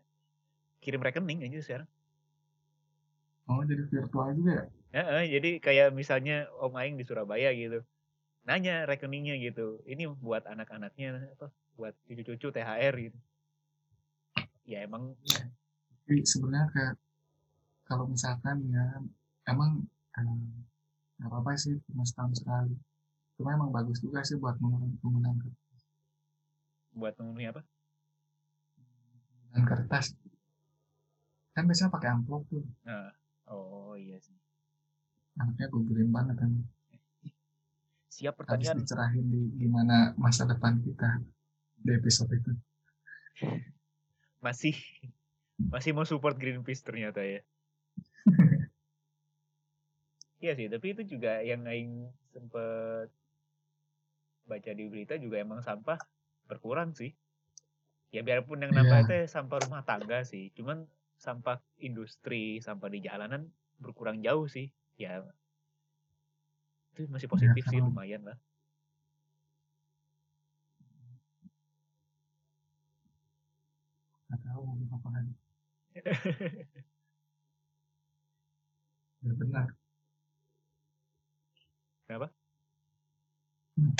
kirim 0.84 1.00
rekening 1.00 1.48
aja 1.48 1.58
sekarang. 1.64 1.88
oh 3.44 3.60
jadi 3.64 3.84
virtual 3.88 4.32
juga 4.36 4.52
ya 4.56 4.64
Jadi 5.34 5.58
kayak 5.58 5.90
misalnya 5.90 6.46
Om 6.62 6.74
Aing 6.78 6.96
di 7.00 7.04
Surabaya 7.04 7.50
gitu. 7.50 7.82
Nanya 8.46 8.86
rekeningnya 8.86 9.34
gitu. 9.40 9.82
Ini 9.88 10.06
buat 10.20 10.46
anak-anaknya 10.46 11.34
apa? 11.34 11.50
Buat 11.74 11.94
cucu-cucu 12.06 12.54
THR 12.54 12.94
gitu. 13.10 13.18
Ya 14.64 14.86
emang 14.86 15.18
tapi 16.04 16.20
sebenarnya 16.20 16.68
kayak 16.68 16.94
kalau 17.88 18.04
misalkan 18.04 18.60
ya 18.68 18.84
emang 19.48 19.88
eh, 20.20 20.36
nggak 21.16 21.32
apa-apa 21.32 21.56
sih 21.56 21.80
cuma 21.88 22.04
setahun 22.04 22.44
sekali 22.44 22.76
cuma 23.40 23.56
emang 23.56 23.72
bagus 23.72 24.04
juga 24.04 24.20
sih 24.20 24.36
buat 24.36 24.60
mengurangi 24.60 25.00
penggunaan 25.00 25.40
kertas, 25.40 25.80
buat 26.92 27.16
memenuhi 27.16 27.56
apa? 27.56 27.64
penggunaan 29.48 29.64
kertas 29.64 30.06
kan 31.56 31.64
biasanya 31.64 31.88
pakai 31.96 32.08
amplop 32.12 32.44
tuh 32.52 32.68
Nah, 32.84 33.08
oh 33.48 33.96
iya 33.96 34.20
sih. 34.20 34.43
Anaknya 35.40 35.66
gue 35.72 35.82
kirim 35.88 36.10
banget 36.16 36.36
kan 36.40 36.50
Siap 38.14 38.34
habis 38.48 38.70
pertanyaan. 38.70 38.78
dicerahin 38.78 39.26
di 39.32 39.40
gimana 39.60 39.96
masa 40.22 40.42
depan 40.46 40.74
kita 40.86 41.08
di 41.84 41.90
episode 41.98 42.32
itu 42.38 42.52
Masih 44.44 44.74
masih 45.72 45.90
mau 45.96 46.06
support 46.06 46.36
Greenpeace 46.40 46.82
ternyata 46.86 47.20
ya. 47.24 47.40
Iya 50.42 50.52
sih, 50.58 50.66
tapi 50.72 50.86
itu 50.92 51.02
juga 51.12 51.30
yang 51.50 51.62
Aing 51.70 51.92
sempet 52.32 53.08
baca 54.50 54.70
di 54.78 54.84
berita 54.92 55.14
juga 55.24 55.36
emang 55.44 55.60
sampah 55.64 55.98
berkurang 56.48 56.90
sih. 57.00 57.10
Ya 58.14 58.20
biarpun 58.26 58.62
yang 58.62 58.72
nambah 58.78 58.98
Iya. 59.00 59.04
itu 59.04 59.14
sampah 59.34 59.58
rumah 59.64 59.82
tangga 59.88 60.18
sih, 60.30 60.44
cuman 60.56 60.78
sampah 61.24 61.56
industri, 61.88 62.60
sampah 62.66 62.88
di 62.94 62.98
jalanan 63.06 63.42
berkurang 63.82 64.18
jauh 64.26 64.46
sih. 64.46 64.66
Ya 64.98 65.22
Itu 66.94 67.10
masih 67.10 67.26
Ya 67.26 67.32
positif 67.34 67.62
sih, 67.66 67.78
karena 67.78 67.90
lumayan 67.90 68.22
lah. 68.22 68.38
nggak 74.26 74.40
tahu 74.44 74.60
mau 74.66 74.96
apa 74.96 75.08
lagi. 75.14 75.32
Ya 79.24 79.32
benar. 79.40 79.66
Kenapa? 82.06 82.28
Hmm. 83.76 83.94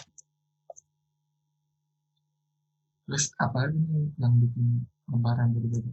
Terus 3.04 3.24
apa 3.40 3.58
nih 3.72 4.12
yang 4.20 4.34
bikin 4.40 4.66
lebaran 5.08 5.48
berbeda? 5.56 5.92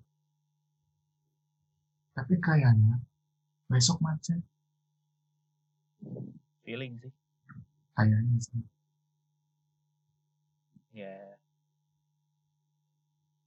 Tapi 2.15 2.35
kayaknya 2.43 2.99
besok 3.71 4.03
macet. 4.03 4.50
Feeling 6.65 6.97
sih. 7.01 7.11
Kayaknya 7.97 8.39
sih. 8.39 8.61
Ya. 10.91 11.17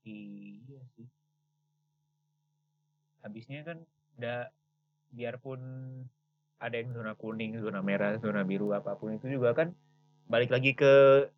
Iya 0.05 0.81
sih. 0.97 1.09
Habisnya 3.25 3.65
kan 3.65 3.79
udah 4.21 4.53
biarpun 5.15 5.61
ada 6.61 6.77
yang 6.77 6.93
zona 6.93 7.13
kuning, 7.17 7.61
zona 7.61 7.81
merah, 7.81 8.17
zona 8.21 8.45
biru 8.45 8.73
apa 8.77 8.97
pun 8.97 9.17
itu 9.17 9.29
juga 9.41 9.57
kan 9.57 9.73
balik 10.29 10.53
lagi 10.53 10.73
ke 10.73 11.29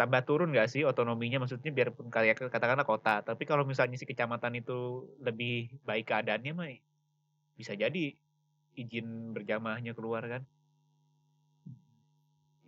tambah 0.00 0.24
turun 0.24 0.56
gak 0.56 0.72
sih 0.72 0.86
otonominya 0.88 1.44
maksudnya 1.44 1.68
biarpun 1.76 2.08
kayak 2.08 2.40
katakanlah 2.48 2.88
kota 2.88 3.20
tapi 3.20 3.44
kalau 3.44 3.68
misalnya 3.68 4.00
si 4.00 4.08
kecamatan 4.08 4.56
itu 4.56 5.04
lebih 5.20 5.76
baik 5.84 6.08
keadaannya 6.08 6.52
mah 6.56 6.72
bisa 7.60 7.76
jadi 7.76 8.16
izin 8.78 9.34
berjamaahnya 9.34 9.92
keluar 9.96 10.22
kan? 10.26 10.42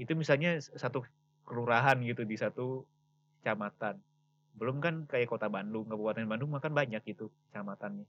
Itu 0.01 0.17
misalnya 0.19 0.59
satu 0.59 1.05
kelurahan 1.47 1.99
gitu 2.03 2.25
di 2.27 2.35
satu 2.38 2.87
kecamatan. 3.41 4.01
Belum 4.57 4.79
kan 4.83 5.07
kayak 5.09 5.31
kota 5.31 5.49
Bandung 5.49 5.88
kabupaten 5.88 6.27
Bandung 6.29 6.51
makan 6.53 6.73
banyak 6.75 7.03
gitu 7.07 7.31
kecamatannya. 7.51 8.07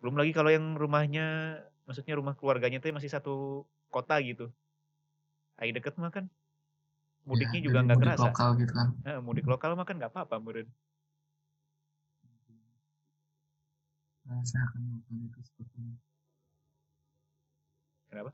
Belum 0.00 0.14
lagi 0.20 0.32
kalau 0.36 0.50
yang 0.52 0.76
rumahnya 0.76 1.58
maksudnya 1.88 2.14
rumah 2.18 2.34
keluarganya 2.36 2.78
tuh 2.78 2.92
masih 2.94 3.10
satu 3.10 3.64
kota 3.90 4.18
gitu. 4.22 4.52
Ayo 5.56 5.72
deket 5.72 5.96
mah 5.96 6.12
kan 6.12 6.28
mudiknya 7.26 7.58
Ya, 7.58 7.64
juga 7.64 7.78
nggak 7.82 7.98
mudik 7.98 8.08
kerasa. 8.12 8.28
lokal 8.30 8.50
gitu 8.60 8.72
kan. 8.76 8.88
Nah, 9.02 9.18
mudik 9.24 9.46
lokal 9.48 9.74
mah 9.74 9.86
kan 9.88 9.96
nggak 9.98 10.12
apa-apa 10.14 10.36
meren 10.38 10.68
saya 14.26 14.62
akan 14.68 14.80
melakukan 14.82 15.18
itu 15.30 15.40
sepertinya. 15.46 15.94
kenapa 18.10 18.32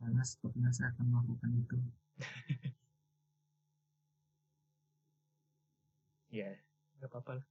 Karena 0.00 0.22
sepertinya 0.24 0.70
saya 0.72 0.88
akan 0.96 1.06
melakukan 1.12 1.50
itu. 1.60 1.76
ya 6.30 6.46
nggak 7.00 7.10
apa-apa 7.10 7.42
lah 7.42 7.46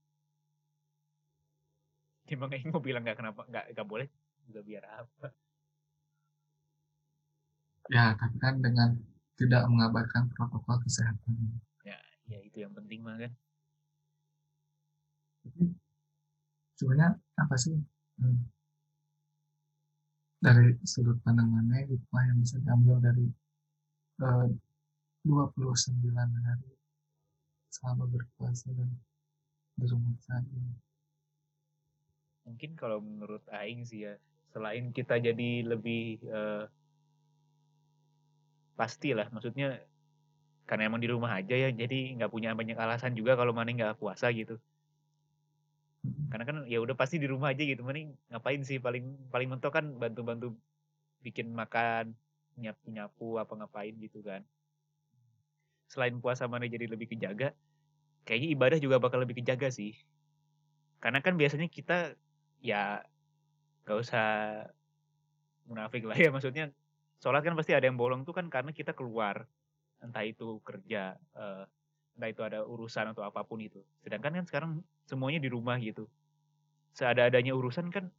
Emang 2.30 2.54
Aing 2.54 2.69
mau 2.69 2.80
bilang 2.80 3.02
nggak 3.02 3.17
kenapa 3.17 3.41
nggak 3.49 3.65
nggak 3.73 3.88
boleh 3.89 4.08
juga 4.45 4.62
biar 4.62 4.86
apa 4.86 5.28
Ya, 7.89 8.13
tapi 8.13 8.38
kan 8.38 8.62
dengan 8.62 9.02
tidak 9.34 9.65
mengabaikan 9.65 10.30
protokol 10.30 10.78
kesehatan. 10.86 11.58
ya 12.30 12.38
itu 12.45 12.62
yang 12.62 12.69
penting 12.78 13.02
mah 13.02 13.17
kan 13.17 13.34
Tapi 15.41 15.73
sebenarnya 16.80 17.20
apa 17.36 17.56
sih? 17.60 17.76
Hmm, 18.20 18.39
dari 20.39 20.72
sudut 20.88 21.20
pandang 21.28 21.52
mana 21.52 21.84
hikmah 21.84 22.24
yang 22.32 22.38
bisa 22.39 22.56
diambil 22.63 22.98
dari 23.04 23.28
eh, 24.24 24.48
29 25.28 26.15
hari 26.15 26.72
selama 27.70 28.08
berpuasa 28.08 28.72
dan 28.72 28.89
di 29.76 29.86
rumah 29.88 30.15
saja. 30.24 30.60
mungkin 32.48 32.74
kalau 32.74 32.98
menurut 32.98 33.46
Aing 33.54 33.86
sih 33.86 34.10
ya 34.10 34.18
selain 34.50 34.89
kita 34.89 35.22
jadi 35.22 35.50
lebih 35.70 36.18
eh, 36.26 36.65
pasti 38.74 39.13
lah 39.13 39.28
maksudnya 39.30 39.78
karena 40.65 40.89
emang 40.89 41.04
di 41.04 41.10
rumah 41.12 41.36
aja 41.38 41.54
ya 41.54 41.70
jadi 41.70 42.18
nggak 42.18 42.32
punya 42.34 42.56
banyak 42.58 42.80
alasan 42.80 43.13
juga 43.13 43.38
kalau 43.38 43.54
mana 43.54 43.70
nggak 43.70 44.02
puasa 44.02 44.34
gitu 44.34 44.58
karena 46.30 46.46
kan 46.46 46.58
ya 46.70 46.78
udah 46.78 46.94
pasti 46.94 47.18
di 47.18 47.26
rumah 47.26 47.50
aja 47.50 47.65
gitu 47.65 47.82
mana 47.82 48.06
ngapain 48.30 48.62
sih? 48.62 48.78
Paling 48.78 49.34
paling 49.34 49.50
mentok 49.50 49.74
kan 49.74 49.86
bantu-bantu 49.98 50.54
bikin 51.26 51.50
makan 51.52 52.13
nyapu 52.54 52.86
nyapu 52.94 53.28
apa 53.42 53.54
ngapain 53.58 53.98
gitu 53.98 54.22
kan. 54.22 54.46
Selain 55.89 56.13
puasa 56.22 56.46
mana 56.46 56.70
jadi 56.70 56.86
lebih 56.86 57.10
kejaga 57.10 57.58
kayaknya 58.30 58.50
ibadah 58.54 58.78
juga 58.78 59.02
bakal 59.02 59.26
lebih 59.26 59.42
kejaga 59.42 59.74
sih. 59.74 59.98
Karena 61.02 61.18
kan 61.26 61.34
biasanya 61.34 61.65
kita 61.65 62.13
ya 62.62 63.02
gak 63.89 63.98
usah 63.98 64.28
munafik 65.65 66.06
lah 66.06 66.13
ya. 66.13 66.30
Maksudnya 66.36 66.70
sholat 67.18 67.42
kan 67.42 67.58
pasti 67.58 67.74
ada 67.74 67.89
yang 67.89 67.98
bolong 67.98 68.22
tuh 68.22 68.38
kan 68.38 68.54
karena 68.54 68.70
kita 68.70 68.94
keluar. 68.94 69.50
Entah 69.98 70.22
itu 70.22 70.62
kerja 70.62 71.18
eh, 71.18 71.63
entah 72.13 72.30
itu 72.30 72.42
ada 72.46 72.62
urusan 72.62 73.18
atau 73.18 73.26
apa 73.26 73.42
pun 73.42 73.58
itu. 73.58 73.82
Sedangkan 74.06 74.38
kan 74.38 74.46
sekarang 74.46 74.72
semuanya 75.10 75.42
di 75.42 75.50
rumah 75.50 75.74
gitu 75.82 76.06
seada-adanya 77.00 77.56
urusan 77.56 77.88
kan 77.96 78.12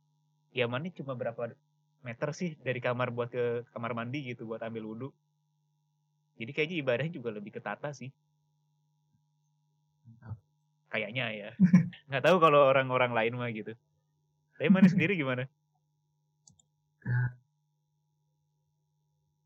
ya 0.57 0.65
mana 0.65 0.89
cuma 0.89 1.13
berapa 1.13 1.53
meter 2.01 2.29
sih 2.33 2.57
dari 2.65 2.81
kamar 2.81 3.13
buat 3.13 3.29
ke 3.29 3.69
kamar 3.77 3.93
mandi 3.93 4.33
gitu 4.33 4.49
buat 4.49 4.65
ambil 4.65 4.89
wudhu. 4.89 5.09
Jadi 6.41 6.51
kayaknya 6.57 6.77
ibadahnya 6.81 7.13
juga 7.13 7.37
lebih 7.37 7.53
ketata 7.61 7.93
sih. 7.93 8.09
Kayaknya 10.89 11.25
ya. 11.37 11.51
Nggak 12.09 12.25
tahu 12.25 12.37
kalau 12.41 12.65
orang-orang 12.73 13.13
lain 13.13 13.37
mah 13.37 13.53
gitu. 13.53 13.77
Tapi 14.57 14.69
mana 14.73 14.89
sendiri 14.93 15.13
gimana? 15.13 15.45
Ya, 17.05 17.21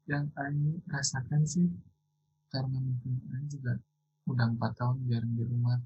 yang 0.05 0.31
Aing 0.37 0.85
rasakan 0.87 1.43
sih 1.49 1.67
karena 2.53 2.79
mungkin 2.79 3.19
juga 3.51 3.81
udah 4.31 4.47
empat 4.53 4.73
tahun 4.79 4.97
jarang 5.11 5.33
di 5.35 5.45
rumah 5.49 5.81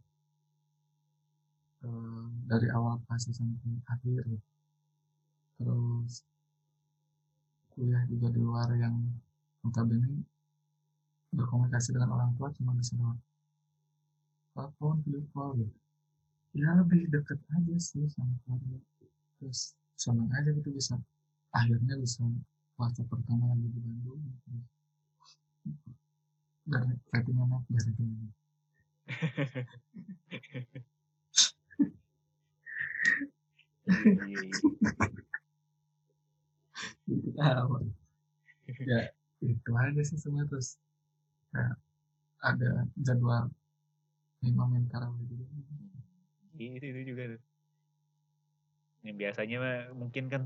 eh, 1.87 2.27
dari 2.51 2.67
awal 2.77 2.95
puasa 3.05 3.31
sampai 3.35 3.73
akhir 3.93 4.23
gitu. 4.27 4.47
terus 5.59 6.23
kuliah 7.75 8.03
juga 8.11 8.27
di 8.35 8.41
luar 8.43 8.69
yang 8.79 8.95
notabene 9.63 10.23
berkomunikasi 11.35 11.93
dengan 11.95 12.11
orang 12.17 12.31
tua 12.41 12.49
cuma 12.57 12.73
bisa 12.75 12.97
lewat 12.97 13.19
telepon, 14.59 14.99
video 15.07 15.23
call 15.31 15.55
gitu. 15.55 15.77
Ya 16.57 16.75
lebih 16.75 17.07
deket 17.13 17.39
aja 17.55 17.77
sih 17.79 18.03
sama 18.11 18.35
keluarga. 18.43 18.81
Terus 19.39 19.79
senang 19.95 20.27
aja 20.35 20.51
gitu 20.51 20.75
bisa 20.75 20.99
akhirnya 21.55 21.95
bisa 22.01 22.27
puasa 22.75 23.07
pertama 23.07 23.55
lagi 23.55 23.69
di 23.71 23.79
Bandung. 23.79 24.19
Terus, 24.43 24.67
dan 26.69 26.85
ratingnya 27.15 27.45
naik 27.47 27.65
dari 27.71 27.93
ini. 28.03 28.29
Iya, 30.09 30.25
iya, 30.45 30.61
iya. 30.67 30.83
Itu 30.83 30.85
apa? 30.85 30.93
Ya 38.89 39.01
itu 39.39 39.71
aja 39.73 40.03
sih 40.03 40.19
sebenarnya 40.19 40.51
terus 40.51 40.77
kayak 41.55 41.77
ada 42.43 42.71
jadwal 43.01 43.49
imam 44.45 44.69
yang 44.75 44.87
tarawih 44.91 45.25
juga. 45.27 45.45
Iya, 46.59 46.71
itu, 46.79 46.87
itu 46.91 47.01
juga 47.15 47.23
tuh. 47.35 47.43
Yang 49.07 49.17
biasanya 49.19 49.57
mah 49.63 49.77
mungkin 49.95 50.25
kan 50.27 50.43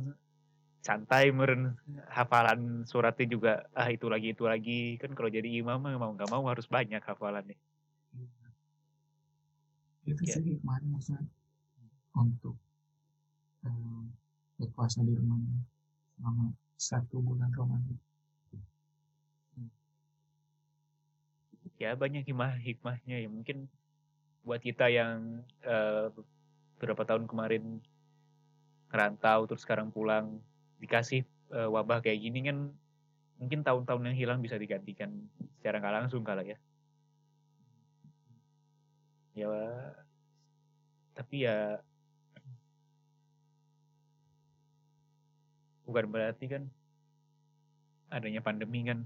santai 0.83 1.31
meren 1.31 1.79
hafalan 2.11 2.83
suratnya 2.85 3.27
juga 3.31 3.53
ah 3.73 3.87
itu 3.89 4.11
lagi 4.11 4.35
itu 4.35 4.45
lagi 4.45 4.99
kan 4.99 5.15
kalau 5.15 5.31
jadi 5.31 5.47
imam 5.47 5.79
mah 5.79 5.95
mau 5.95 6.11
nggak 6.11 6.27
mau 6.27 6.43
harus 6.51 6.67
banyak 6.67 6.99
hafalannya 6.99 7.55
Itu 10.03 10.23
Ya. 10.27 10.43
sih 10.43 10.59
maksudnya 10.67 11.23
untuk 12.17 12.57
eh, 13.65 14.03
berpuasa 14.61 15.01
di 15.03 15.13
rumah 15.17 15.41
selama 16.17 16.53
satu 16.77 17.23
bulan 17.23 17.51
Ramadan. 17.55 17.99
ya 21.83 21.99
banyak 21.99 22.23
hikmah 22.23 22.63
hikmahnya 22.63 23.27
ya 23.27 23.27
mungkin 23.27 23.67
buat 24.47 24.63
kita 24.63 24.87
yang 24.87 25.43
eh, 25.67 26.15
beberapa 26.79 27.03
tahun 27.03 27.27
kemarin 27.27 27.83
ngerantau 28.95 29.51
terus 29.51 29.67
sekarang 29.67 29.91
pulang 29.91 30.39
dikasih 30.79 31.27
eh, 31.51 31.69
wabah 31.71 31.99
kayak 31.99 32.23
gini 32.23 32.39
kan 32.47 32.71
mungkin 33.43 33.67
tahun-tahun 33.67 34.15
yang 34.15 34.17
hilang 34.19 34.39
bisa 34.39 34.55
digantikan 34.55 35.11
secara 35.59 35.83
nggak 35.83 36.07
langsung 36.07 36.23
kali 36.23 36.55
ya 36.55 36.59
ya 39.35 39.51
tapi 41.19 41.51
ya 41.51 41.83
bukan 45.93 46.09
berarti 46.09 46.49
kan 46.49 46.63
adanya 48.09 48.41
pandemi 48.41 48.89
kan. 48.89 49.05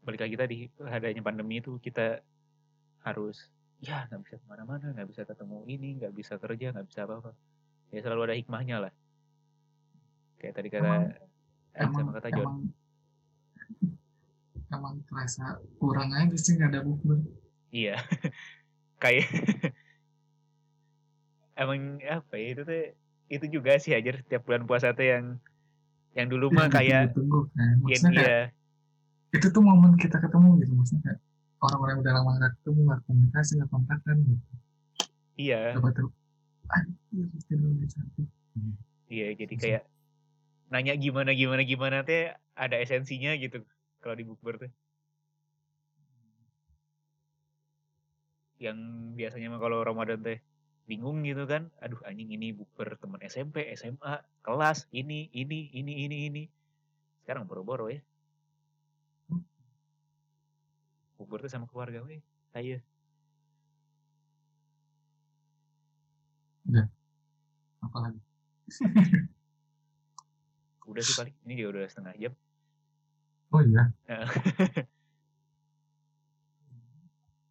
Balik 0.00 0.24
lagi 0.24 0.36
tadi 0.40 0.56
adanya 0.80 1.20
pandemi 1.20 1.60
itu 1.60 1.76
kita 1.78 2.24
harus 3.04 3.52
ya 3.78 4.08
nggak 4.10 4.20
bisa 4.26 4.36
ke 4.42 4.46
mana-mana 4.50 4.90
nggak 4.90 5.06
bisa 5.06 5.22
ketemu 5.22 5.62
ini 5.70 6.02
nggak 6.02 6.10
bisa 6.16 6.34
kerja 6.40 6.72
nggak 6.72 6.88
bisa 6.88 7.04
apa-apa. 7.04 7.36
Ya 7.92 8.00
selalu 8.00 8.32
ada 8.32 8.36
hikmahnya 8.40 8.76
lah. 8.88 8.92
Kayak 10.40 10.54
tadi 10.56 10.68
kata 10.72 10.86
Emang- 10.88 11.12
eh, 11.76 11.84
sama 11.84 11.98
emang 12.00 12.06
kata 12.16 12.28
John. 12.32 12.40
emang 12.40 12.58
emang 14.68 14.94
terasa 15.08 15.44
kurang 15.80 16.12
aja 16.12 16.36
sih 16.36 16.56
nggak 16.56 16.70
ada 16.72 16.80
bukber 16.84 17.20
iya. 17.72 17.96
Kayak 19.02 19.28
emang 21.62 21.98
apa 22.06 22.34
ya 22.38 22.46
itu 22.54 22.62
tuh 22.66 22.82
itu 23.28 23.46
juga 23.60 23.76
sih 23.78 23.92
aja 23.92 24.14
setiap 24.14 24.46
bulan 24.46 24.64
puasa 24.64 24.94
tuh 24.94 25.06
yang 25.06 25.24
yang 26.18 26.26
dulu 26.26 26.50
mah 26.50 26.66
kayak 26.66 27.14
tunggu 27.14 27.46
kan. 27.54 27.78
Ya, 27.86 27.96
kayak 28.02 28.18
iya. 28.18 28.38
itu 29.30 29.46
tuh 29.54 29.62
momen 29.62 29.94
kita 29.94 30.18
ketemu 30.18 30.58
gitu 30.58 30.72
maksudnya 30.74 31.02
kayak 31.06 31.18
orang-orang 31.62 31.92
yang 31.94 32.02
udah 32.02 32.14
lama 32.18 32.30
nggak 32.42 32.52
ketemu 32.58 32.80
nggak 32.90 33.00
komunikasi 33.06 33.50
nggak 33.62 33.70
kontakkan 33.70 34.16
gitu. 34.26 34.54
Iya. 35.38 35.78
Coba 35.78 35.90
aduh 36.68 37.26
Indonesia 37.48 38.00
tuh 38.12 38.28
iya 39.08 39.32
jadi 39.32 39.54
kayak 39.56 39.82
nanya 40.68 40.94
gimana 41.00 41.32
gimana 41.32 41.64
gimana 41.64 42.04
teh 42.04 42.28
ada 42.52 42.76
esensinya 42.76 43.32
gitu 43.40 43.64
kalau 44.04 44.14
di 44.20 44.24
bukber 44.28 44.68
tuh 44.68 44.70
yang 48.60 48.76
biasanya 49.16 49.48
mah 49.48 49.60
kalau 49.62 49.80
Ramadan 49.80 50.20
teh 50.20 50.38
bingung 50.88 51.20
gitu 51.28 51.44
kan. 51.44 51.68
Aduh 51.84 52.00
anjing 52.08 52.32
ini 52.32 52.56
bukber 52.56 52.96
teman 52.96 53.20
SMP 53.20 53.68
SMA 53.76 54.24
kelas 54.40 54.88
ini 54.96 55.28
ini 55.36 55.68
ini 55.76 56.08
ini 56.08 56.16
ini. 56.32 56.42
Sekarang 57.22 57.44
boro-boro 57.44 57.92
ya. 57.92 58.00
Bukber 61.20 61.44
tuh 61.44 61.52
sama 61.52 61.68
keluarga 61.68 62.00
weh 62.08 62.24
saya 62.48 62.80
apalagi 67.84 68.20
udah 70.88 71.02
sih 71.04 71.16
paling 71.16 71.36
ini 71.44 71.52
juga 71.60 71.80
udah 71.80 71.84
setengah 71.88 72.14
jam. 72.16 72.32
Oh 73.52 73.60
iya? 73.64 73.92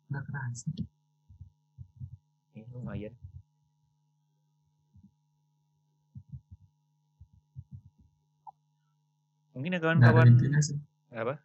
Nggak 0.09 0.23
kerasa 0.29 0.69
ini 2.57 2.65
lumayan 2.73 3.13
mungkin 9.57 9.73
ya 9.73 9.81
kawan-kawan 9.81 10.37
intinya 10.37 10.61
sih 10.61 10.77
apa 11.09 11.41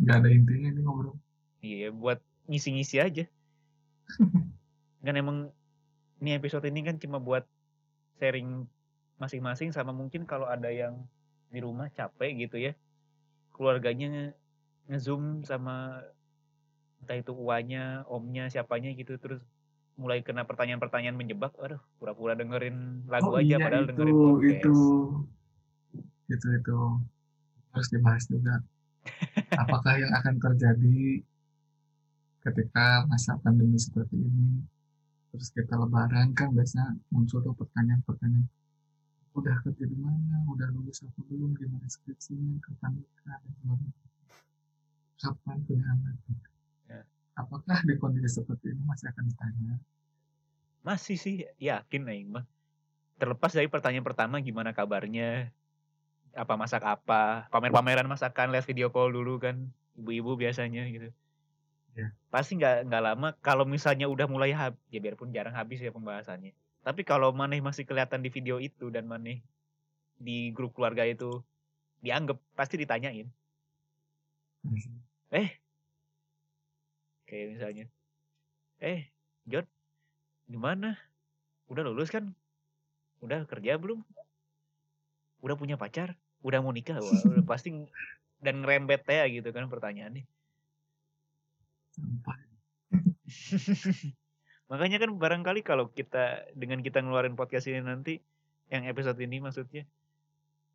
nggak 0.00 0.16
ada 0.20 0.28
intinya 0.28 0.68
ini 0.68 0.80
ngobrol 0.84 1.16
Iya, 1.60 1.92
buat 1.92 2.18
ngisi-ngisi 2.48 2.96
aja. 3.04 3.24
kan 5.04 5.14
emang 5.16 5.52
ini 6.20 6.36
episode 6.36 6.64
ini 6.68 6.80
kan 6.84 6.96
cuma 6.96 7.20
buat 7.20 7.44
sharing 8.16 8.64
masing-masing 9.20 9.72
sama 9.72 9.92
mungkin 9.92 10.24
kalau 10.24 10.48
ada 10.48 10.72
yang 10.72 10.96
di 11.52 11.60
rumah 11.60 11.92
capek 11.92 12.48
gitu 12.48 12.56
ya. 12.56 12.72
Keluarganya 13.52 14.08
nge- 14.08 14.36
nge-zoom 14.88 15.44
sama 15.44 16.00
entah 17.04 17.16
itu 17.20 17.32
uanya, 17.36 18.08
omnya, 18.08 18.48
siapanya 18.48 18.92
gitu 18.96 19.20
terus 19.20 19.44
mulai 20.00 20.24
kena 20.24 20.48
pertanyaan-pertanyaan 20.48 21.16
menjebak. 21.16 21.52
Aduh, 21.60 21.80
pura-pura 22.00 22.32
dengerin 22.32 23.04
lagu 23.04 23.32
oh 23.32 23.40
aja 23.40 23.44
iya 23.44 23.56
padahal 23.60 23.84
itu 23.84 23.90
dengerin 23.92 24.16
podcast. 24.16 24.52
itu 24.64 24.76
itu 26.30 26.46
itu 26.54 26.78
harus 27.74 27.88
dibahas 27.90 28.24
juga. 28.30 28.62
Apakah 29.62 29.94
yang 29.98 30.12
akan 30.14 30.36
terjadi 30.38 31.24
ketika 32.40 33.04
masa 33.04 33.36
pandemi 33.42 33.76
seperti 33.76 34.16
ini 34.16 34.64
terus 35.30 35.52
kita 35.54 35.78
lebaran 35.78 36.34
kan 36.34 36.50
biasanya 36.50 36.98
muncul 37.14 37.38
tuh 37.38 37.54
pertanyaan-pertanyaan 37.54 38.50
udah 39.38 39.56
kerja 39.62 39.84
di 39.86 39.98
mana? 39.98 40.42
Udah 40.50 40.66
lulus 40.74 41.06
apa 41.06 41.22
belum? 41.30 41.54
Gimana 41.54 41.86
skripsinya? 41.86 42.58
Kapan 42.66 42.98
nikah? 42.98 43.38
Dan 43.38 43.52
sebagainya. 43.62 43.94
Kapan 45.20 45.56
punya 45.68 45.86
anak 45.86 46.16
Ya. 46.90 47.00
apakah 47.38 47.78
di 47.86 47.94
kondisi 47.94 48.42
seperti 48.42 48.74
ini 48.74 48.82
masih 48.82 49.06
akan 49.14 49.24
ditanya? 49.30 49.74
Masih 50.82 51.14
sih 51.14 51.46
yakin 51.62 52.10
Aing 52.10 52.34
mah. 52.34 52.44
Terlepas 53.20 53.54
dari 53.54 53.70
pertanyaan 53.70 54.02
pertama 54.02 54.42
gimana 54.42 54.74
kabarnya, 54.74 55.54
apa 56.34 56.54
masak 56.54 56.82
apa, 56.86 57.50
pamer-pameran 57.50 58.06
masakan, 58.06 58.54
lihat 58.54 58.66
video 58.66 58.88
call 58.94 59.10
dulu 59.10 59.40
kan, 59.42 59.70
ibu-ibu 59.98 60.38
biasanya 60.38 60.86
gitu. 60.90 61.10
Ya. 61.98 62.14
Pasti 62.30 62.54
nggak 62.54 62.86
nggak 62.86 63.02
lama 63.02 63.28
kalau 63.42 63.66
misalnya 63.66 64.06
udah 64.06 64.30
mulai 64.30 64.54
habis, 64.54 64.78
ya 64.94 65.02
biarpun 65.02 65.34
jarang 65.34 65.54
habis 65.58 65.82
ya 65.82 65.90
pembahasannya. 65.90 66.54
Tapi 66.86 67.02
kalau 67.04 67.34
maneh 67.34 67.60
masih 67.60 67.84
kelihatan 67.84 68.22
di 68.22 68.30
video 68.32 68.56
itu 68.62 68.88
dan 68.88 69.04
maneh 69.10 69.42
di 70.20 70.54
grup 70.54 70.72
keluarga 70.76 71.04
itu 71.04 71.42
dianggap 72.00 72.38
pasti 72.54 72.80
ditanyain. 72.80 73.28
Kayak 77.26 77.46
misalnya, 77.54 77.84
eh 78.82 79.10
John, 79.46 79.66
gimana? 80.50 80.98
Udah 81.70 81.82
lulus 81.86 82.10
kan? 82.10 82.34
Udah 83.22 83.46
kerja 83.46 83.78
belum? 83.78 84.02
Udah 85.40 85.56
punya 85.56 85.76
pacar? 85.76 86.16
Udah 86.40 86.64
mau 86.64 86.72
nikah? 86.72 86.96
Wah, 87.04 87.20
udah 87.26 87.44
pasti 87.44 87.72
dan 88.40 88.64
ngerembet 88.64 89.04
ya 89.04 89.28
gitu 89.28 89.52
kan 89.52 89.68
pertanyaannya. 89.68 90.24
Makanya 94.70 95.02
kan 95.02 95.10
barangkali 95.18 95.66
kalau 95.66 95.90
kita 95.90 96.46
dengan 96.56 96.80
kita 96.80 97.02
ngeluarin 97.02 97.36
podcast 97.36 97.68
ini 97.68 97.82
nanti, 97.82 98.22
yang 98.70 98.86
episode 98.86 99.18
ini 99.18 99.42
maksudnya 99.42 99.82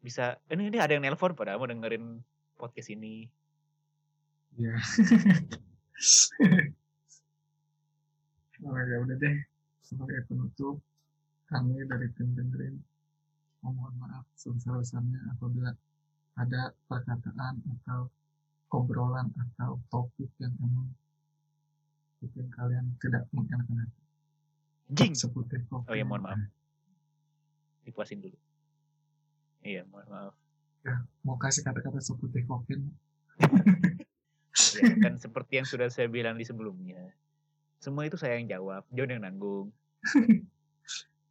bisa 0.05 0.37
ini 0.53 0.69
ini 0.69 0.77
ada 0.77 0.93
yang 0.93 1.01
nelpon 1.01 1.33
padahal 1.33 1.57
mau 1.57 1.65
dengerin 1.65 2.21
podcast 2.59 2.93
ini. 2.93 3.25
ya 4.61 4.77
oh 8.63 8.79
ya 8.79 8.97
udah 9.03 9.15
deh 9.19 9.35
sebagai 9.83 10.23
penutup 10.31 10.79
kami 11.51 11.83
dari 11.85 12.07
tim 12.15 12.31
dengerin 12.33 12.75
mohon 13.71 13.95
maaf 13.97 14.25
sebesar-besarnya 14.35 15.37
apabila 15.37 15.71
ada 16.35 16.75
perkataan 16.91 17.55
atau 17.79 18.11
obrolan 18.69 19.31
atau 19.33 19.79
topik 19.87 20.29
yang 20.43 20.51
emang 20.59 20.91
bikin 22.19 22.51
kalian 22.51 22.85
tidak 22.99 23.23
mengenakan 23.31 23.87
hati 23.87 24.03
Jing, 24.85 25.17
kopi. 25.17 25.57
Oh 25.89 25.97
ya, 25.97 26.05
mohon 26.05 26.21
maaf. 26.29 26.37
dipuasin 27.89 28.21
dulu. 28.21 28.37
Iya, 29.65 29.81
mohon 29.89 30.05
maaf. 30.09 30.33
mau 31.25 31.41
kasih 31.41 31.65
kata-kata 31.65 31.97
seperti 31.97 32.45
kokin 32.45 32.93
Ya, 34.75 34.91
kan 35.01 35.19
seperti 35.19 35.59
yang 35.59 35.67
sudah 35.67 35.89
saya 35.91 36.07
bilang 36.07 36.37
di 36.37 36.45
sebelumnya. 36.45 36.99
Semua 37.81 38.07
itu 38.07 38.15
saya 38.15 38.37
yang 38.39 38.47
jawab, 38.47 38.87
John 38.93 39.11
yang 39.11 39.23
nanggung. 39.23 39.73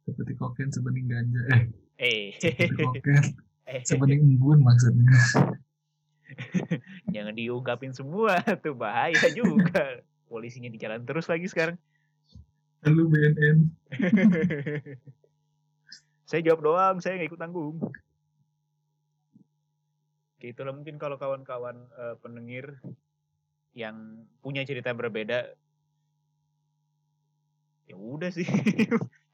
seperti 0.05 0.37
kokin 0.37 0.69
sebening 0.69 1.09
ganja 1.09 1.41
eh 1.55 1.84
Eh, 1.95 2.35
eh. 3.71 3.81
Sebening 3.87 4.35
embun 4.35 4.59
maksudnya. 4.61 5.09
Jangan 7.15 7.33
diungkapin 7.37 7.95
semua 7.95 8.41
tuh 8.59 8.75
bahaya 8.75 9.31
juga. 9.31 10.03
Polisinya 10.31 10.67
di 10.67 10.81
jalan 10.81 11.05
terus 11.05 11.29
lagi 11.29 11.45
sekarang. 11.45 11.77
lu 12.85 13.09
BNN 13.09 13.73
saya 16.25 16.41
jawab 16.41 16.61
doang, 16.65 16.95
saya 17.01 17.21
nggak 17.21 17.29
ikut 17.29 17.41
tanggung. 17.41 17.77
Oke, 20.35 20.45
itulah 20.51 20.73
mungkin 20.73 20.97
kalau 20.97 21.21
kawan-kawan 21.21 21.85
eh, 21.95 22.15
pendengar 22.19 22.81
yang 23.77 24.25
punya 24.41 24.65
cerita 24.65 24.89
berbeda, 24.97 25.53
ya 27.85 27.95
udah 27.95 28.33
sih 28.33 28.49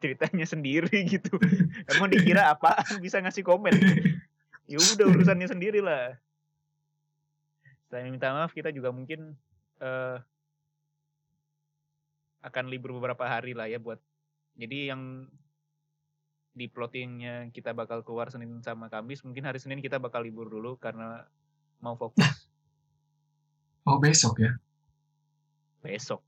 ceritanya 0.02 0.43
sendiri 0.49 1.06
gitu. 1.14 1.38
Emang 1.93 2.10
dikira 2.10 2.49
apa 2.49 2.82
bisa 2.99 3.22
ngasih 3.22 3.45
komen? 3.45 3.72
Ya 4.66 4.82
udah 4.82 5.06
urusannya 5.06 5.47
sendiri 5.47 5.80
lah. 5.80 6.18
Selain 7.88 8.10
minta 8.10 8.34
maaf, 8.34 8.52
kita 8.52 8.74
juga 8.74 8.89
mungkin 8.89 9.38
eh, 9.80 10.18
akan 12.41 12.66
libur 12.68 12.97
beberapa 12.97 13.30
hari 13.30 13.54
lah 13.54 13.70
ya 13.70 13.78
buat. 13.78 14.02
Jadi 14.58 14.89
yang 14.89 15.30
di 16.52 16.68
plottingnya 16.68 17.47
kita 17.56 17.72
bakal 17.72 18.04
keluar 18.04 18.28
Senin 18.28 18.60
sama 18.60 18.91
Kamis 18.91 19.24
mungkin 19.24 19.47
hari 19.47 19.60
Senin 19.60 19.80
kita 19.80 20.04
bakal 20.04 20.28
libur 20.28 20.52
dulu 20.52 20.76
karena 20.76 21.24
mau 21.80 21.95
fokus 21.95 22.20
oh 23.88 23.95
besok 24.04 24.43
ya 24.43 24.52
besok 25.80 26.20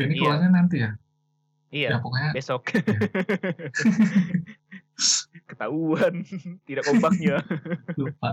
ini 0.00 0.16
Iya. 0.16 0.20
keluarnya 0.20 0.48
nanti 0.48 0.76
ya 0.80 0.96
iya 1.74 1.88
ya 1.94 1.98
pokoknya 2.02 2.30
besok 2.34 2.62
Ketahuan 5.46 6.24
tidak 6.64 6.88
kompaknya. 6.88 7.44
lupa 8.00 8.32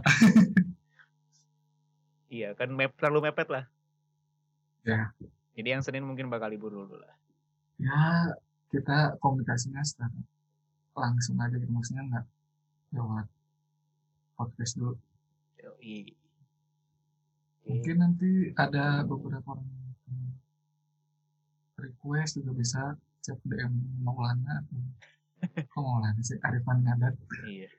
iya, 2.32 2.56
kan 2.58 2.72
map 2.74 2.96
terlalu 2.98 3.30
mepet 3.30 3.46
lah. 3.52 3.66
ya 4.82 5.12
Jadi 5.54 5.68
yang 5.70 5.84
Senin 5.86 6.02
mungkin 6.02 6.32
bakal 6.34 6.50
libur 6.50 6.74
dulu 6.74 6.98
lah. 6.98 7.14
ya 7.78 8.34
kita 8.74 9.20
komunikasinya 9.22 9.86
secara 9.86 10.10
langsung 10.98 11.38
aja 11.38 11.54
gitu 11.60 11.70
maksudnya 11.70 12.04
nggak 12.10 12.26
lewat 12.96 13.28
podcast 14.34 14.74
dulu 14.80 14.96
Yoi. 15.62 16.16
Mungkin 17.64 17.96
nanti 18.02 18.52
ada 18.60 19.08
beberapa 19.08 19.56
orang 19.56 19.70
request 21.80 22.40
juga 22.40 22.52
bisa 22.52 22.84
chat 23.24 23.40
DM 23.48 24.04
Maulana 24.04 24.68
kok 25.72 25.80
Maulana 25.80 26.20
sih? 26.20 26.36
Arifan 26.44 26.84
Ngadat 26.84 27.16
Iya. 27.48 27.72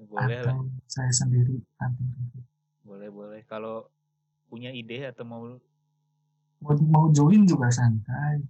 Boleh 0.00 0.40
lah, 0.44 0.56
atau 0.56 0.68
saya 0.88 1.12
sendiri. 1.12 1.60
Nanti 1.80 2.04
boleh 2.84 3.08
boleh. 3.12 3.40
Kalau 3.44 3.88
punya 4.48 4.72
ide 4.72 5.08
atau 5.08 5.24
mau 5.28 5.44
mau, 6.60 6.72
mau 6.88 7.04
join 7.12 7.44
juga 7.44 7.68
santai. 7.72 8.44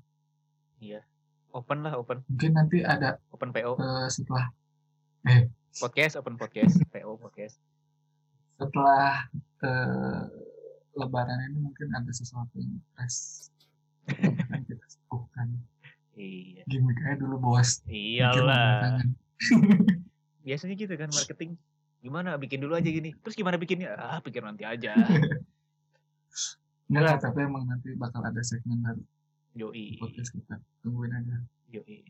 Open 1.50 1.82
lah, 1.82 1.98
open, 1.98 2.22
mungkin 2.30 2.54
nanti 2.54 2.78
ada 2.86 3.18
open 3.34 3.50
PO, 3.50 3.74
eh, 3.74 4.06
setelah 4.06 4.54
eh. 5.26 5.50
Podcast, 5.82 6.14
open 6.22 6.38
podcast, 6.38 6.78
PO 6.94 7.18
podcast. 7.18 7.58
setelah 8.54 9.26
eh, 9.66 10.22
Lebaran 10.94 11.42
ini 11.50 11.58
mungkin 11.58 11.90
ada 11.90 12.12
sesuatu 12.12 12.54
yang 12.60 12.78
fresh 12.94 13.50
lakukan 15.10 15.58
Iya. 16.14 16.62
gimmick 16.70 17.00
aja 17.02 17.18
dulu 17.18 17.40
bos 17.40 17.82
Iyalah. 17.90 19.02
Biasanya 20.46 20.74
gitu 20.76 20.94
kan 20.94 21.10
marketing. 21.10 21.56
Gimana 22.04 22.36
bikin 22.36 22.60
dulu 22.60 22.76
aja 22.76 22.86
gini. 22.86 23.16
Terus 23.24 23.34
gimana 23.34 23.56
bikinnya? 23.56 23.96
Ah, 23.96 24.20
pikir 24.20 24.44
nanti 24.44 24.62
aja. 24.68 24.94
Enggak 26.90 27.02
lah, 27.02 27.16
tapi 27.16 27.38
emang 27.46 27.64
nanti 27.64 27.94
bakal 27.96 28.20
ada 28.20 28.42
segmen 28.44 28.84
baru 28.84 29.00
Yoi. 29.56 29.96
podcast 29.96 30.32
kita. 30.36 30.60
Tungguin 30.84 31.12
aja. 31.14 31.36
Yoi. 31.72 32.04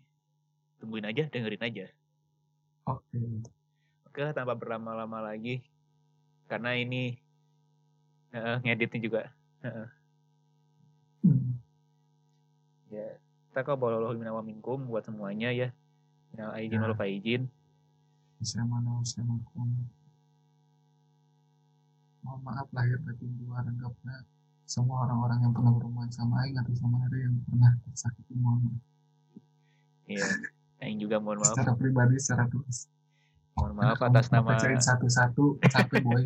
Tungguin 0.82 1.06
aja, 1.06 1.28
dengerin 1.30 1.62
aja. 1.62 1.86
Oke. 2.90 3.20
Oke, 4.10 4.18
lah, 4.26 4.34
tanpa 4.34 4.58
berlama-lama 4.58 5.22
lagi. 5.22 5.62
Karena 6.50 6.74
ini 6.74 7.14
eh, 8.34 8.56
ngeditnya 8.64 9.00
juga. 9.02 9.22
Hmm. 9.62 9.86
Ya, 12.90 13.16
kita 13.50 13.62
kau 13.62 13.78
bawa 13.78 14.10
minal 14.12 14.42
minkum 14.42 14.90
buat 14.90 15.06
semuanya 15.06 15.54
ya. 15.54 15.70
Minal 16.34 16.50
aijin 16.58 16.78
Ya. 16.78 16.86
wal 16.86 16.98
faizin. 16.98 17.42
Makum. 18.40 19.68
Mohon 22.20 22.40
maaf 22.44 22.68
lahir 22.72 22.98
batin 23.04 23.30
luar 23.40 23.64
anggapnya 23.64 24.24
semua 24.70 25.02
orang-orang 25.02 25.42
yang 25.42 25.52
pernah 25.52 25.74
berhubungan 25.74 26.10
sama 26.14 26.46
Aing 26.46 26.54
atau 26.62 26.70
sama 26.78 27.02
ada 27.02 27.18
yang 27.18 27.34
pernah 27.42 27.74
tersakiti 27.90 28.38
mohon 28.38 28.70
maaf. 28.70 28.82
Iya. 30.06 30.26
Aing 30.78 31.02
juga 31.02 31.18
mohon 31.18 31.42
maaf. 31.42 31.58
Secara 31.58 31.74
pribadi, 31.74 32.16
secara 32.22 32.46
tulis. 32.46 32.86
Mohon 33.58 33.72
maaf 33.82 33.98
atas 33.98 34.30
nama 34.30 34.54
satu-satu 34.78 35.58
capek 35.66 36.00
boy. 36.06 36.24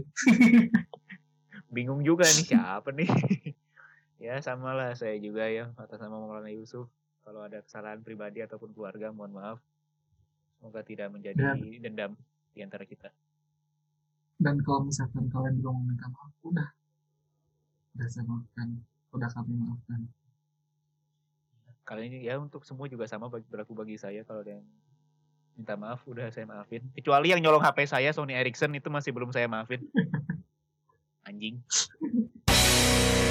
bingung 1.75 2.05
juga 2.05 2.29
nih 2.29 2.47
siapa 2.47 2.93
nih. 2.93 3.09
Ya 4.19 4.39
sama 4.43 4.75
lah 4.75 4.95
saya 4.95 5.19
juga 5.19 5.47
ya 5.51 5.71
atas 5.79 5.99
nama 5.99 6.17
Maulana 6.19 6.51
Yusuf. 6.51 6.87
Kalau 7.25 7.41
ada 7.41 7.65
kesalahan 7.65 8.05
pribadi 8.05 8.45
ataupun 8.45 8.77
keluarga 8.77 9.09
mohon 9.09 9.33
maaf. 9.33 9.59
Semoga 10.61 10.85
tidak 10.85 11.09
menjadi 11.13 11.57
dendam 11.81 12.17
di 12.53 12.61
antara 12.61 12.85
kita. 12.85 13.09
Dan 14.37 14.61
kalau 14.61 14.85
misalkan 14.85 15.31
kalian 15.33 15.61
belum 15.61 15.77
meminta 15.85 16.09
maaf, 16.13 16.33
udah. 16.45 16.69
Udah 17.97 18.09
saya 18.13 18.25
maafkan. 18.29 18.69
Udah 19.15 19.29
kami 19.33 19.55
maafkan. 19.57 20.01
Kali 21.85 22.09
ini 22.09 22.25
ya 22.25 22.41
untuk 22.41 22.65
semua 22.65 22.89
juga 22.89 23.05
sama 23.05 23.29
bagi 23.29 23.45
berlaku 23.45 23.77
bagi 23.77 24.01
saya 24.01 24.25
kalau 24.25 24.41
ada 24.41 24.57
yang 24.57 24.65
minta 25.55 25.77
maaf 25.77 26.03
udah 26.09 26.33
saya 26.33 26.49
maafin. 26.49 26.83
Kecuali 26.97 27.31
yang 27.31 27.41
nyolong 27.45 27.63
HP 27.63 27.87
saya 27.87 28.11
Sony 28.11 28.35
Ericsson 28.35 28.73
itu 28.75 28.89
masih 28.89 29.13
belum 29.13 29.31
saya 29.31 29.47
maafin. 29.47 29.85
Anjing. 31.29 31.61